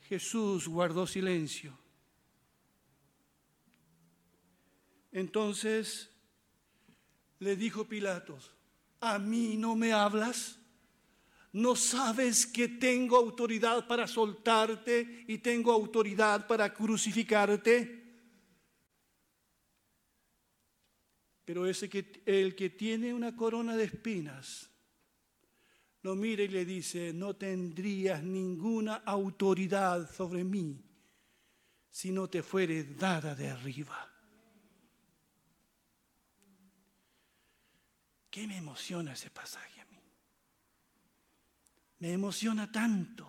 Jesús 0.00 0.66
guardó 0.66 1.06
silencio. 1.06 1.78
Entonces 5.12 6.10
le 7.38 7.54
dijo 7.54 7.86
Pilatos, 7.86 8.50
¿a 9.00 9.18
mí 9.18 9.56
no 9.56 9.76
me 9.76 9.92
hablas? 9.92 10.58
¿No 11.52 11.76
sabes 11.76 12.46
que 12.46 12.68
tengo 12.68 13.16
autoridad 13.16 13.86
para 13.86 14.06
soltarte 14.06 15.24
y 15.28 15.38
tengo 15.38 15.70
autoridad 15.70 16.46
para 16.46 16.72
crucificarte? 16.72 18.02
Pero 21.44 21.66
ese 21.66 21.90
que, 21.90 22.22
el 22.24 22.54
que 22.54 22.70
tiene 22.70 23.12
una 23.12 23.36
corona 23.36 23.76
de 23.76 23.84
espinas 23.84 24.70
lo 26.02 26.16
mira 26.16 26.42
y 26.42 26.48
le 26.48 26.64
dice, 26.64 27.12
no 27.12 27.36
tendrías 27.36 28.22
ninguna 28.22 28.96
autoridad 28.96 30.10
sobre 30.12 30.42
mí 30.42 30.82
si 31.90 32.10
no 32.10 32.28
te 32.28 32.42
fuere 32.42 32.84
dada 32.84 33.34
de 33.34 33.50
arriba. 33.50 34.08
¿Qué 38.30 38.46
me 38.46 38.56
emociona 38.56 39.12
ese 39.12 39.30
pasaje? 39.30 39.71
Me 42.02 42.10
emociona 42.10 42.66
tanto. 42.66 43.24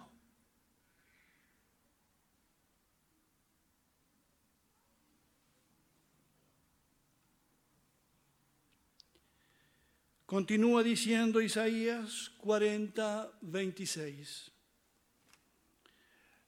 Continúa 10.26 10.82
diciendo 10.82 11.40
Isaías 11.40 12.32
40, 12.40 13.38
26. 13.42 14.52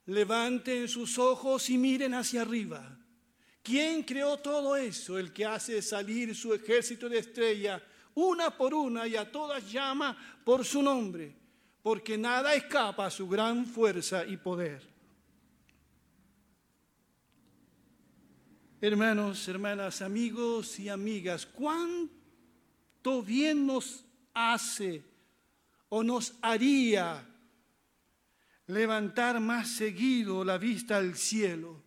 Levanten 0.08 0.88
sus 0.88 1.20
ojos 1.20 1.70
y 1.70 1.78
miren 1.78 2.16
hacia 2.16 2.42
arriba. 2.42 2.98
¿Quién 3.62 4.02
creó 4.02 4.38
todo 4.38 4.76
eso? 4.76 5.20
El 5.20 5.32
que 5.32 5.46
hace 5.46 5.80
salir 5.84 6.36
su 6.36 6.56
ejército 6.56 7.08
de 7.08 7.20
estrellas 7.20 7.84
una 8.16 8.50
por 8.50 8.74
una 8.74 9.06
y 9.06 9.16
a 9.16 9.32
todas 9.32 9.72
llama 9.72 10.18
por 10.44 10.66
su 10.66 10.82
nombre 10.82 11.45
porque 11.86 12.18
nada 12.18 12.56
escapa 12.56 13.06
a 13.06 13.12
su 13.12 13.30
gran 13.30 13.64
fuerza 13.64 14.26
y 14.26 14.38
poder. 14.38 14.82
Hermanos, 18.82 19.48
hermanas, 19.48 20.02
amigos 20.02 20.80
y 20.80 20.90
amigas, 20.90 21.46
cuánto 21.46 23.22
bien 23.22 23.68
nos 23.68 24.04
hace 24.34 25.04
o 25.90 26.02
nos 26.02 26.34
haría 26.42 27.24
levantar 28.66 29.40
más 29.40 29.70
seguido 29.70 30.44
la 30.44 30.58
vista 30.58 30.98
al 30.98 31.16
cielo. 31.16 31.84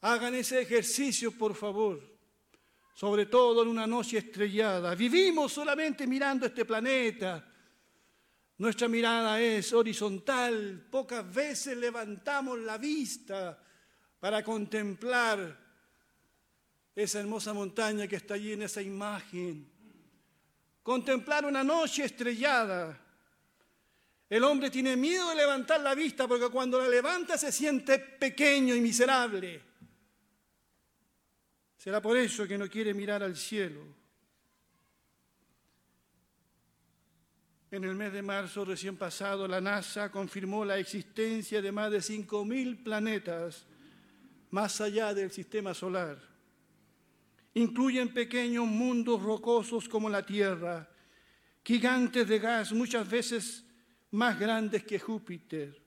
Hagan 0.00 0.36
ese 0.36 0.62
ejercicio, 0.62 1.32
por 1.32 1.54
favor 1.54 2.11
sobre 2.94 3.26
todo 3.26 3.62
en 3.62 3.68
una 3.68 3.86
noche 3.86 4.18
estrellada. 4.18 4.94
Vivimos 4.94 5.52
solamente 5.52 6.06
mirando 6.06 6.46
este 6.46 6.64
planeta. 6.64 7.44
Nuestra 8.58 8.88
mirada 8.88 9.40
es 9.40 9.72
horizontal. 9.72 10.86
Pocas 10.90 11.32
veces 11.32 11.76
levantamos 11.76 12.58
la 12.58 12.78
vista 12.78 13.58
para 14.20 14.42
contemplar 14.42 15.58
esa 16.94 17.20
hermosa 17.20 17.52
montaña 17.52 18.06
que 18.06 18.16
está 18.16 18.34
allí 18.34 18.52
en 18.52 18.62
esa 18.62 18.82
imagen. 18.82 19.68
Contemplar 20.82 21.44
una 21.44 21.64
noche 21.64 22.04
estrellada. 22.04 22.98
El 24.28 24.44
hombre 24.44 24.70
tiene 24.70 24.96
miedo 24.96 25.28
de 25.30 25.36
levantar 25.36 25.80
la 25.80 25.94
vista 25.94 26.28
porque 26.28 26.48
cuando 26.48 26.78
la 26.78 26.88
levanta 26.88 27.36
se 27.36 27.52
siente 27.52 27.98
pequeño 27.98 28.74
y 28.74 28.80
miserable. 28.80 29.71
Será 31.82 32.00
por 32.00 32.16
eso 32.16 32.46
que 32.46 32.56
no 32.56 32.68
quiere 32.68 32.94
mirar 32.94 33.24
al 33.24 33.36
cielo. 33.36 33.82
En 37.72 37.82
el 37.82 37.96
mes 37.96 38.12
de 38.12 38.22
marzo 38.22 38.64
recién 38.64 38.96
pasado, 38.96 39.48
la 39.48 39.60
NASA 39.60 40.08
confirmó 40.08 40.64
la 40.64 40.78
existencia 40.78 41.60
de 41.60 41.72
más 41.72 41.90
de 41.90 41.98
5.000 41.98 42.84
planetas 42.84 43.66
más 44.50 44.80
allá 44.80 45.12
del 45.12 45.32
sistema 45.32 45.74
solar. 45.74 46.22
Incluyen 47.54 48.14
pequeños 48.14 48.68
mundos 48.68 49.20
rocosos 49.20 49.88
como 49.88 50.08
la 50.08 50.24
Tierra, 50.24 50.88
gigantes 51.64 52.28
de 52.28 52.38
gas 52.38 52.72
muchas 52.72 53.10
veces 53.10 53.64
más 54.12 54.38
grandes 54.38 54.84
que 54.84 55.00
Júpiter, 55.00 55.81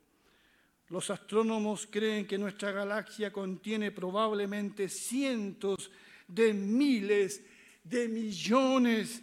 los 0.90 1.10
astrónomos 1.10 1.88
creen 1.90 2.28
que 2.28 2.38
nuestra 2.38 2.72
galaxia 2.72 3.34
contiene 3.34 3.92
probablemente 3.92 4.88
cientos 4.88 5.92
de 6.28 6.54
miles, 6.54 7.44
de 7.84 8.08
millones 8.08 9.22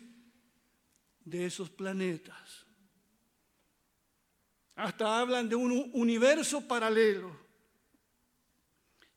de 1.25 1.47
esos 1.47 1.71
planetas. 1.71 2.67
Hasta 4.75 5.21
hablan 5.21 5.49
de 5.49 5.55
un 5.55 5.91
universo 5.95 6.67
paralelo. 6.67 7.43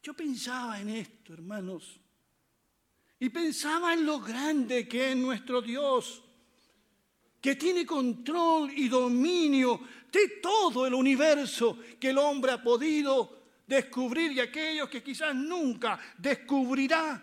Yo 0.04 0.14
pensaba 0.14 0.80
en 0.80 0.90
esto, 0.90 1.34
hermanos, 1.34 2.00
y 3.20 3.30
pensaba 3.30 3.94
en 3.94 4.06
lo 4.06 4.20
grande 4.20 4.88
que 4.88 5.12
es 5.12 5.18
nuestro 5.18 5.62
Dios, 5.62 6.22
que 7.46 7.56
tiene 7.56 7.86
control 7.86 8.72
y 8.76 8.88
dominio 8.88 9.80
de 10.12 10.40
todo 10.42 10.88
el 10.88 10.96
universo 10.96 11.78
que 12.00 12.10
el 12.10 12.18
hombre 12.18 12.54
ha 12.54 12.64
podido 12.64 13.44
descubrir 13.68 14.32
y 14.32 14.40
aquellos 14.40 14.90
que 14.90 15.04
quizás 15.04 15.36
nunca 15.36 16.00
descubrirá. 16.18 17.22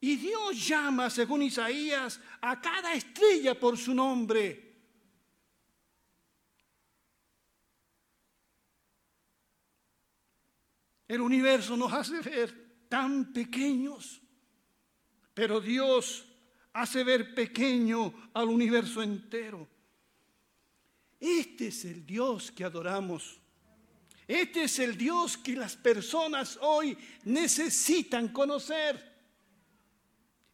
Y 0.00 0.16
Dios 0.16 0.66
llama, 0.66 1.08
según 1.08 1.42
Isaías, 1.42 2.20
a 2.40 2.60
cada 2.60 2.94
estrella 2.94 3.56
por 3.56 3.78
su 3.78 3.94
nombre. 3.94 4.74
El 11.06 11.20
universo 11.20 11.76
nos 11.76 11.92
hace 11.92 12.22
ver 12.22 12.86
tan 12.88 13.32
pequeños, 13.32 14.20
pero 15.32 15.60
Dios 15.60 16.27
hace 16.72 17.04
ver 17.04 17.34
pequeño 17.34 18.30
al 18.34 18.48
universo 18.48 19.02
entero. 19.02 19.68
Este 21.20 21.68
es 21.68 21.84
el 21.84 22.06
Dios 22.06 22.52
que 22.52 22.64
adoramos. 22.64 23.40
Este 24.26 24.64
es 24.64 24.78
el 24.78 24.96
Dios 24.96 25.36
que 25.36 25.56
las 25.56 25.74
personas 25.74 26.58
hoy 26.60 26.96
necesitan 27.24 28.28
conocer. 28.28 29.08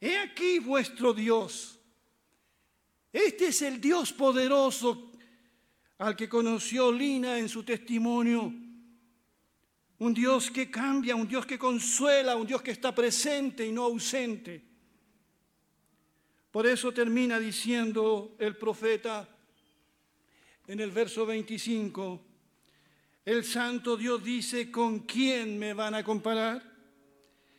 He 0.00 0.16
aquí 0.18 0.60
vuestro 0.60 1.12
Dios. 1.12 1.78
Este 3.12 3.48
es 3.48 3.62
el 3.62 3.80
Dios 3.80 4.12
poderoso 4.12 5.12
al 5.98 6.16
que 6.16 6.28
conoció 6.28 6.92
Lina 6.92 7.38
en 7.38 7.48
su 7.48 7.62
testimonio. 7.62 8.52
Un 9.98 10.14
Dios 10.14 10.50
que 10.50 10.70
cambia, 10.70 11.14
un 11.14 11.28
Dios 11.28 11.46
que 11.46 11.58
consuela, 11.58 12.36
un 12.36 12.46
Dios 12.46 12.62
que 12.62 12.72
está 12.72 12.94
presente 12.94 13.66
y 13.66 13.72
no 13.72 13.84
ausente. 13.84 14.73
Por 16.54 16.68
eso 16.68 16.94
termina 16.94 17.40
diciendo 17.40 18.36
el 18.38 18.56
profeta 18.56 19.28
en 20.68 20.78
el 20.78 20.92
verso 20.92 21.26
25, 21.26 22.20
el 23.24 23.44
santo 23.44 23.96
Dios 23.96 24.22
dice, 24.22 24.70
¿con 24.70 25.00
quién 25.00 25.58
me 25.58 25.74
van 25.74 25.96
a 25.96 26.04
comparar? 26.04 26.62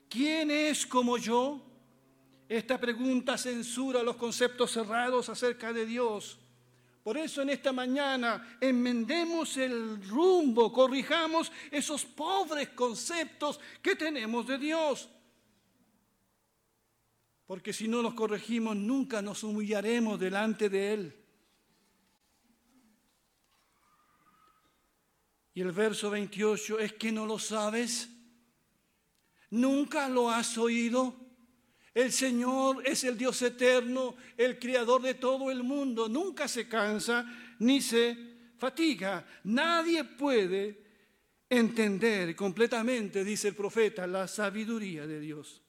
¿Quién 0.07 0.49
es 0.49 0.85
como 0.85 1.17
yo? 1.17 1.61
Esta 2.47 2.79
pregunta 2.79 3.37
censura 3.37 4.01
los 4.01 4.15
conceptos 4.15 4.71
cerrados 4.71 5.27
acerca 5.27 5.73
de 5.73 5.85
Dios. 5.85 6.39
Por 7.03 7.17
eso 7.17 7.41
en 7.41 7.49
esta 7.49 7.73
mañana 7.73 8.57
enmendemos 8.61 9.57
el 9.57 10.07
rumbo, 10.07 10.71
corrijamos 10.71 11.51
esos 11.69 12.05
pobres 12.05 12.69
conceptos 12.69 13.59
que 13.81 13.97
tenemos 13.97 14.47
de 14.47 14.57
Dios. 14.57 15.09
Porque 17.45 17.73
si 17.73 17.87
no 17.87 18.01
los 18.01 18.13
corregimos, 18.13 18.75
nunca 18.75 19.21
nos 19.21 19.43
humillaremos 19.43 20.19
delante 20.19 20.69
de 20.69 20.93
Él. 20.93 21.25
Y 25.53 25.61
el 25.61 25.71
verso 25.71 26.09
28 26.09 26.79
es 26.79 26.93
que 26.93 27.11
no 27.11 27.25
lo 27.25 27.39
sabes. 27.39 28.09
Nunca 29.51 30.09
lo 30.09 30.29
has 30.29 30.57
oído. 30.57 31.15
El 31.93 32.11
Señor 32.11 32.85
es 32.85 33.05
el 33.05 33.17
Dios 33.17 33.41
eterno, 33.41 34.17
el 34.35 34.59
creador 34.59 35.01
de 35.01 35.13
todo 35.13 35.49
el 35.49 35.63
mundo. 35.63 36.09
Nunca 36.09 36.47
se 36.47 36.67
cansa 36.67 37.25
ni 37.59 37.79
se 37.79 38.17
fatiga. 38.57 39.25
Nadie 39.45 40.03
puede 40.03 40.83
entender 41.47 42.35
completamente, 42.35 43.23
dice 43.23 43.49
el 43.49 43.55
profeta, 43.55 44.05
la 44.07 44.27
sabiduría 44.27 45.07
de 45.07 45.19
Dios. 45.21 45.64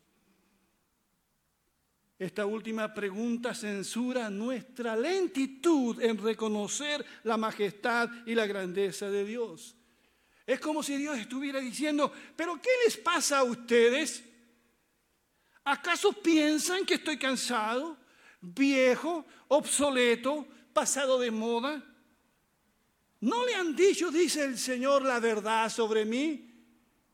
Esta 2.18 2.46
última 2.46 2.94
pregunta 2.94 3.54
censura 3.54 4.30
nuestra 4.30 4.96
lentitud 4.96 6.00
en 6.00 6.16
reconocer 6.16 7.04
la 7.24 7.36
majestad 7.36 8.08
y 8.24 8.34
la 8.34 8.46
grandeza 8.46 9.10
de 9.10 9.24
Dios. 9.24 9.76
Es 10.46 10.58
como 10.58 10.82
si 10.82 10.96
Dios 10.96 11.18
estuviera 11.18 11.60
diciendo, 11.60 12.10
pero 12.34 12.58
¿qué 12.60 12.70
les 12.84 12.96
pasa 12.96 13.40
a 13.40 13.42
ustedes? 13.42 14.24
¿Acaso 15.64 16.12
piensan 16.14 16.86
que 16.86 16.94
estoy 16.94 17.18
cansado, 17.18 17.98
viejo, 18.40 19.26
obsoleto, 19.48 20.46
pasado 20.72 21.18
de 21.18 21.30
moda? 21.30 21.84
¿No 23.20 23.44
le 23.44 23.54
han 23.56 23.76
dicho, 23.76 24.10
dice 24.10 24.44
el 24.44 24.56
Señor, 24.56 25.02
la 25.02 25.20
verdad 25.20 25.68
sobre 25.68 26.06
mí? 26.06 26.50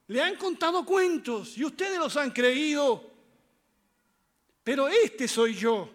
Le 0.07 0.23
han 0.23 0.37
contado 0.37 0.85
cuentos 0.85 1.59
y 1.59 1.65
ustedes 1.65 1.99
los 1.99 2.17
han 2.17 2.31
creído. 2.31 3.12
Pero 4.63 4.89
este 4.89 5.27
soy 5.27 5.55
yo. 5.55 5.91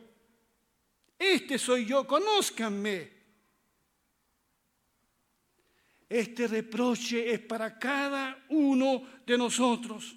Este 1.18 1.58
soy 1.58 1.86
yo, 1.86 2.06
conózcanme. 2.06 3.18
Este 6.10 6.48
reproche 6.48 7.34
es 7.34 7.40
para 7.40 7.78
cada 7.78 8.46
uno 8.50 9.04
de 9.26 9.38
nosotros. 9.38 10.16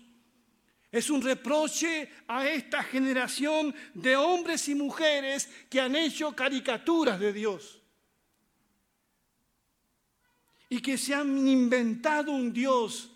Es 0.93 1.09
un 1.09 1.23
reproche 1.23 2.11
a 2.27 2.49
esta 2.49 2.83
generación 2.83 3.75
de 3.95 4.17
hombres 4.17 4.69
y 4.69 4.75
mujeres 4.75 5.49
que 5.69 5.81
han 5.81 5.95
hecho 5.95 6.35
caricaturas 6.35 7.19
de 7.19 7.33
Dios 7.33 7.81
y 10.69 10.81
que 10.81 10.99
se 10.99 11.15
han 11.15 11.47
inventado 11.47 12.33
un 12.33 12.53
Dios 12.53 13.11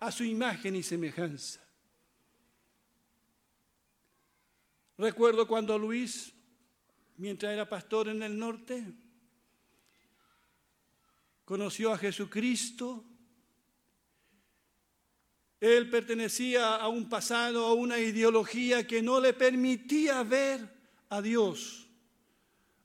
a 0.00 0.10
su 0.10 0.24
imagen 0.24 0.76
y 0.76 0.82
semejanza. 0.82 1.59
Recuerdo 5.00 5.48
cuando 5.48 5.78
Luis, 5.78 6.30
mientras 7.16 7.54
era 7.54 7.66
pastor 7.66 8.08
en 8.08 8.22
el 8.22 8.38
norte, 8.38 8.84
conoció 11.46 11.90
a 11.90 11.96
Jesucristo. 11.96 13.02
Él 15.58 15.88
pertenecía 15.88 16.76
a 16.76 16.88
un 16.88 17.08
pasado, 17.08 17.64
a 17.64 17.72
una 17.72 17.98
ideología 17.98 18.86
que 18.86 19.00
no 19.00 19.20
le 19.20 19.32
permitía 19.32 20.22
ver 20.22 20.68
a 21.08 21.22
Dios, 21.22 21.88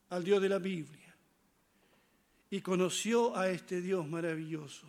al 0.08 0.24
Dios 0.24 0.42
de 0.42 0.48
la 0.48 0.60
Biblia. 0.60 1.14
Y 2.50 2.62
conoció 2.62 3.36
a 3.36 3.50
este 3.50 3.82
Dios 3.82 4.08
maravilloso. 4.08 4.88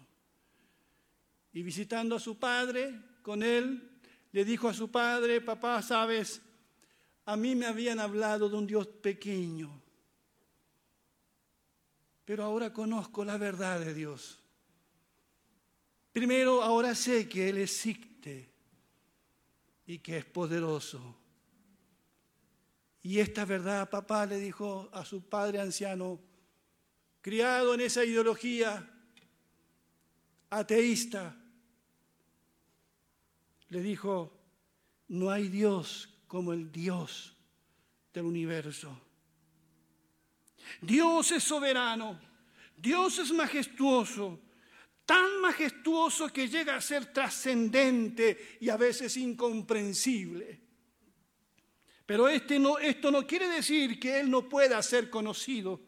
Y 1.53 1.65
visitando 1.65 2.15
a 2.15 2.21
su 2.21 2.39
padre, 2.39 2.95
con 3.23 3.43
él, 3.43 3.99
le 4.31 4.45
dijo 4.45 4.69
a 4.69 4.75
su 4.75 4.93
padre, 4.93 5.41
papá, 5.41 5.83
sabes, 5.83 6.46
a 7.27 7.37
mí 7.37 7.57
me 7.57 7.67
habían 7.67 7.99
hablado 7.99 8.49
de 8.49 8.57
un 8.57 8.67
Dios 8.67 8.87
pequeño, 8.87 9.83
pero 12.25 12.45
ahora 12.45 12.73
conozco 12.73 13.25
la 13.25 13.37
verdad 13.37 13.81
de 13.81 13.93
Dios. 13.93 14.39
Primero, 16.13 16.63
ahora 16.63 16.95
sé 16.95 17.29
que 17.29 17.49
Él 17.49 17.59
existe 17.59 18.49
y 19.87 19.99
que 19.99 20.19
es 20.19 20.25
poderoso. 20.25 21.17
Y 23.03 23.19
esta 23.19 23.45
verdad, 23.45 23.91
papá 23.91 24.25
le 24.25 24.39
dijo 24.39 24.89
a 24.93 25.05
su 25.05 25.29
padre 25.29 25.61
anciano, 25.61 26.21
criado 27.21 27.75
en 27.75 27.81
esa 27.81 28.05
ideología 28.05 28.89
ateísta, 30.51 31.37
le 33.69 33.81
dijo, 33.81 34.33
no 35.09 35.31
hay 35.31 35.49
Dios 35.49 36.16
como 36.27 36.53
el 36.53 36.71
Dios 36.71 37.35
del 38.13 38.25
universo. 38.25 38.99
Dios 40.81 41.33
es 41.33 41.45
soberano, 41.45 42.19
Dios 42.77 43.19
es 43.19 43.33
majestuoso, 43.33 44.41
tan 45.05 45.41
majestuoso 45.41 46.33
que 46.33 46.49
llega 46.49 46.77
a 46.77 46.81
ser 46.81 47.13
trascendente 47.13 48.59
y 48.61 48.69
a 48.69 48.77
veces 48.77 49.17
incomprensible. 49.17 50.61
Pero 52.05 52.29
este 52.29 52.59
no, 52.59 52.79
esto 52.79 53.11
no 53.11 53.27
quiere 53.27 53.49
decir 53.49 53.99
que 53.99 54.21
Él 54.21 54.31
no 54.31 54.49
pueda 54.49 54.83
ser 54.83 55.11
conocido. 55.11 55.81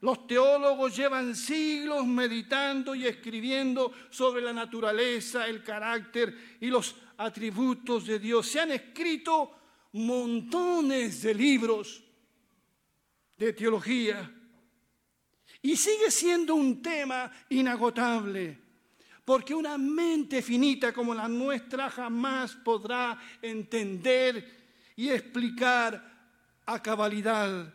Los 0.00 0.26
teólogos 0.26 0.96
llevan 0.96 1.36
siglos 1.36 2.06
meditando 2.06 2.94
y 2.94 3.06
escribiendo 3.06 3.92
sobre 4.08 4.40
la 4.40 4.52
naturaleza, 4.52 5.46
el 5.46 5.62
carácter 5.62 6.56
y 6.60 6.68
los 6.68 6.96
atributos 7.20 8.06
de 8.06 8.18
Dios. 8.18 8.46
Se 8.46 8.60
han 8.60 8.70
escrito 8.70 9.52
montones 9.92 11.22
de 11.22 11.34
libros 11.34 12.02
de 13.36 13.52
teología 13.52 14.30
y 15.62 15.76
sigue 15.76 16.10
siendo 16.10 16.54
un 16.54 16.82
tema 16.82 17.30
inagotable. 17.50 18.58
porque 19.22 19.54
una 19.54 19.78
mente 19.78 20.42
finita 20.42 20.92
como 20.92 21.14
la 21.14 21.28
nuestra 21.28 21.88
jamás 21.88 22.56
podrá 22.56 23.16
entender 23.40 24.92
y 24.96 25.08
explicar 25.08 26.02
a 26.66 26.82
cabalidad 26.82 27.72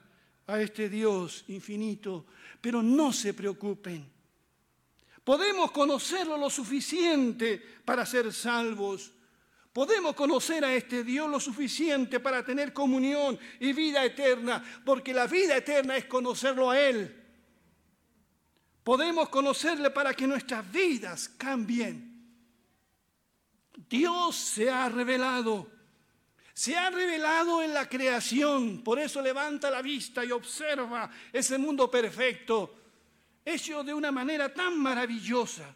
a 0.48 0.60
este 0.60 0.90
Dios 0.90 1.46
infinito. 1.48 2.26
Pero 2.60 2.84
no 2.84 3.14
se 3.14 3.34
preocupen. 3.34 4.06
Podemos 5.24 5.72
conocerlo 5.72 6.38
lo 6.38 6.50
suficiente 6.50 7.58
para 7.86 8.06
ser 8.06 8.34
salvos. 8.34 9.15
Podemos 9.76 10.16
conocer 10.16 10.64
a 10.64 10.74
este 10.74 11.04
Dios 11.04 11.30
lo 11.30 11.38
suficiente 11.38 12.22
para 12.22 12.46
tener 12.46 12.72
comunión 12.72 13.38
y 13.60 13.74
vida 13.74 14.06
eterna, 14.06 14.64
porque 14.86 15.14
la 15.14 15.28
vida 15.28 15.58
eterna 15.58 15.98
es 15.98 16.06
conocerlo 16.06 16.72
a 16.72 16.80
Él. 16.80 17.14
Podemos 18.86 19.28
conocerle 19.28 19.90
para 19.90 20.14
que 20.14 20.28
nuestras 20.28 20.72
vidas 20.72 21.28
cambien. 21.28 22.26
Dios 23.90 24.38
se 24.38 24.70
ha 24.70 24.88
revelado. 24.88 25.70
Se 26.54 26.78
ha 26.78 26.90
revelado 26.90 27.62
en 27.62 27.74
la 27.74 27.90
creación. 27.90 28.82
Por 28.82 28.98
eso 28.98 29.22
levanta 29.22 29.70
la 29.70 29.82
vista 29.82 30.24
y 30.24 30.32
observa 30.32 31.12
ese 31.34 31.58
mundo 31.58 31.92
perfecto, 31.92 32.76
hecho 33.44 33.84
de 33.84 33.94
una 33.94 34.10
manera 34.10 34.54
tan 34.54 34.80
maravillosa. 34.80 35.76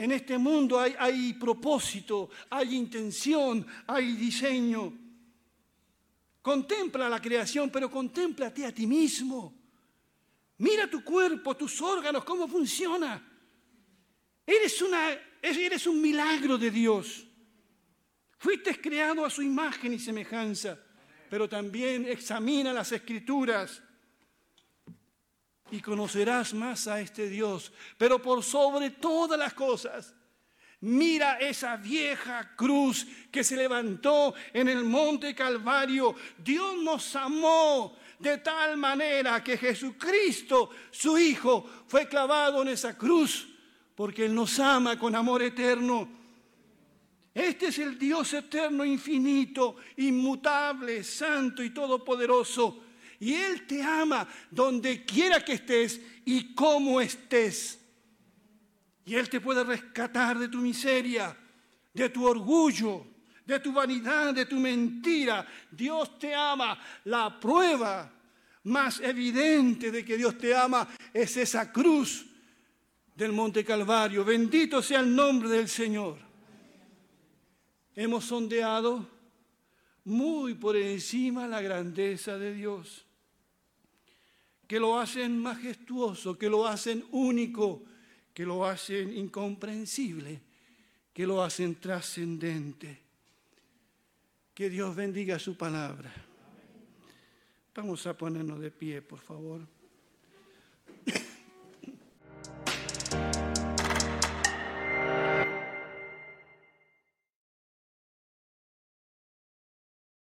En 0.00 0.12
este 0.12 0.38
mundo 0.38 0.80
hay, 0.80 1.34
propósito, 1.34 2.30
hay 2.48 2.74
intención, 2.74 3.66
hay 3.86 4.12
diseño. 4.12 4.90
Contempla 6.40 7.06
la 7.06 7.20
creación, 7.20 7.68
pero 7.68 7.90
contémplate 7.90 8.64
a 8.64 8.72
ti 8.72 8.86
mismo. 8.86 9.54
Mira 10.56 10.88
tu 10.88 11.04
cuerpo, 11.04 11.54
tus 11.54 11.82
órganos, 11.82 12.24
cómo 12.24 12.48
funciona. 12.48 13.22
Eres, 14.46 14.80
una, 14.80 15.10
eres 15.42 15.86
un 15.86 16.00
milagro 16.00 16.56
de 16.56 16.70
Dios. 16.70 17.26
Fuiste 18.38 18.80
creado 18.80 19.26
a 19.26 19.28
su 19.28 19.42
imagen 19.42 19.92
y 19.92 19.98
semejanza, 19.98 20.80
pero 21.28 21.46
también 21.46 22.06
examina 22.06 22.72
las 22.72 22.90
escrituras 22.90 23.82
y 25.70 25.80
conocerás 25.80 26.54
más 26.54 26.86
a 26.86 27.00
este 27.00 27.28
Dios. 27.28 27.72
Pero 27.96 28.20
por 28.20 28.42
sobre 28.42 28.90
todas 28.90 29.38
las 29.38 29.54
cosas, 29.54 30.14
mira 30.80 31.38
esa 31.38 31.76
vieja 31.76 32.54
cruz 32.56 33.06
que 33.30 33.44
se 33.44 33.56
levantó 33.56 34.34
en 34.52 34.68
el 34.68 34.84
monte 34.84 35.34
Calvario. 35.34 36.14
Dios 36.38 36.76
nos 36.82 37.14
amó 37.16 37.96
de 38.18 38.38
tal 38.38 38.76
manera 38.76 39.42
que 39.42 39.56
Jesucristo, 39.56 40.70
su 40.90 41.18
Hijo, 41.18 41.68
fue 41.86 42.06
clavado 42.06 42.62
en 42.62 42.68
esa 42.68 42.96
cruz, 42.96 43.48
porque 43.94 44.26
Él 44.26 44.34
nos 44.34 44.58
ama 44.58 44.98
con 44.98 45.14
amor 45.14 45.42
eterno. 45.42 46.08
Este 47.32 47.68
es 47.68 47.78
el 47.78 47.98
Dios 47.98 48.32
eterno, 48.34 48.84
infinito, 48.84 49.76
inmutable, 49.96 51.04
santo 51.04 51.62
y 51.62 51.70
todopoderoso. 51.70 52.89
Y 53.20 53.34
Él 53.34 53.66
te 53.66 53.82
ama 53.82 54.26
donde 54.50 55.04
quiera 55.04 55.44
que 55.44 55.52
estés 55.52 56.00
y 56.24 56.54
como 56.54 57.00
estés. 57.00 57.78
Y 59.04 59.14
Él 59.14 59.28
te 59.28 59.40
puede 59.40 59.62
rescatar 59.62 60.38
de 60.38 60.48
tu 60.48 60.58
miseria, 60.58 61.36
de 61.92 62.08
tu 62.08 62.26
orgullo, 62.26 63.06
de 63.44 63.60
tu 63.60 63.72
vanidad, 63.72 64.34
de 64.34 64.46
tu 64.46 64.56
mentira. 64.56 65.46
Dios 65.70 66.18
te 66.18 66.34
ama. 66.34 66.80
La 67.04 67.38
prueba 67.38 68.10
más 68.64 69.00
evidente 69.00 69.90
de 69.90 70.04
que 70.04 70.16
Dios 70.16 70.36
te 70.38 70.54
ama 70.54 70.88
es 71.12 71.36
esa 71.36 71.70
cruz 71.70 72.26
del 73.14 73.32
Monte 73.32 73.64
Calvario. 73.64 74.24
Bendito 74.24 74.80
sea 74.82 75.00
el 75.00 75.14
nombre 75.14 75.48
del 75.50 75.68
Señor. 75.68 76.18
Hemos 77.94 78.24
sondeado 78.24 79.06
muy 80.04 80.54
por 80.54 80.76
encima 80.76 81.46
la 81.46 81.60
grandeza 81.60 82.38
de 82.38 82.54
Dios, 82.54 83.04
que 84.70 84.78
lo 84.78 85.00
hacen 85.00 85.36
majestuoso, 85.36 86.38
que 86.38 86.48
lo 86.48 86.64
hacen 86.64 87.04
único, 87.10 87.82
que 88.32 88.46
lo 88.46 88.64
hacen 88.64 89.12
incomprensible, 89.12 90.40
que 91.12 91.26
lo 91.26 91.42
hacen 91.42 91.74
trascendente. 91.80 93.00
Que 94.54 94.70
Dios 94.70 94.94
bendiga 94.94 95.40
su 95.40 95.56
palabra. 95.56 96.12
Vamos 97.74 98.06
a 98.06 98.16
ponernos 98.16 98.60
de 98.60 98.70
pie, 98.70 99.02
por 99.02 99.18
favor. 99.18 99.66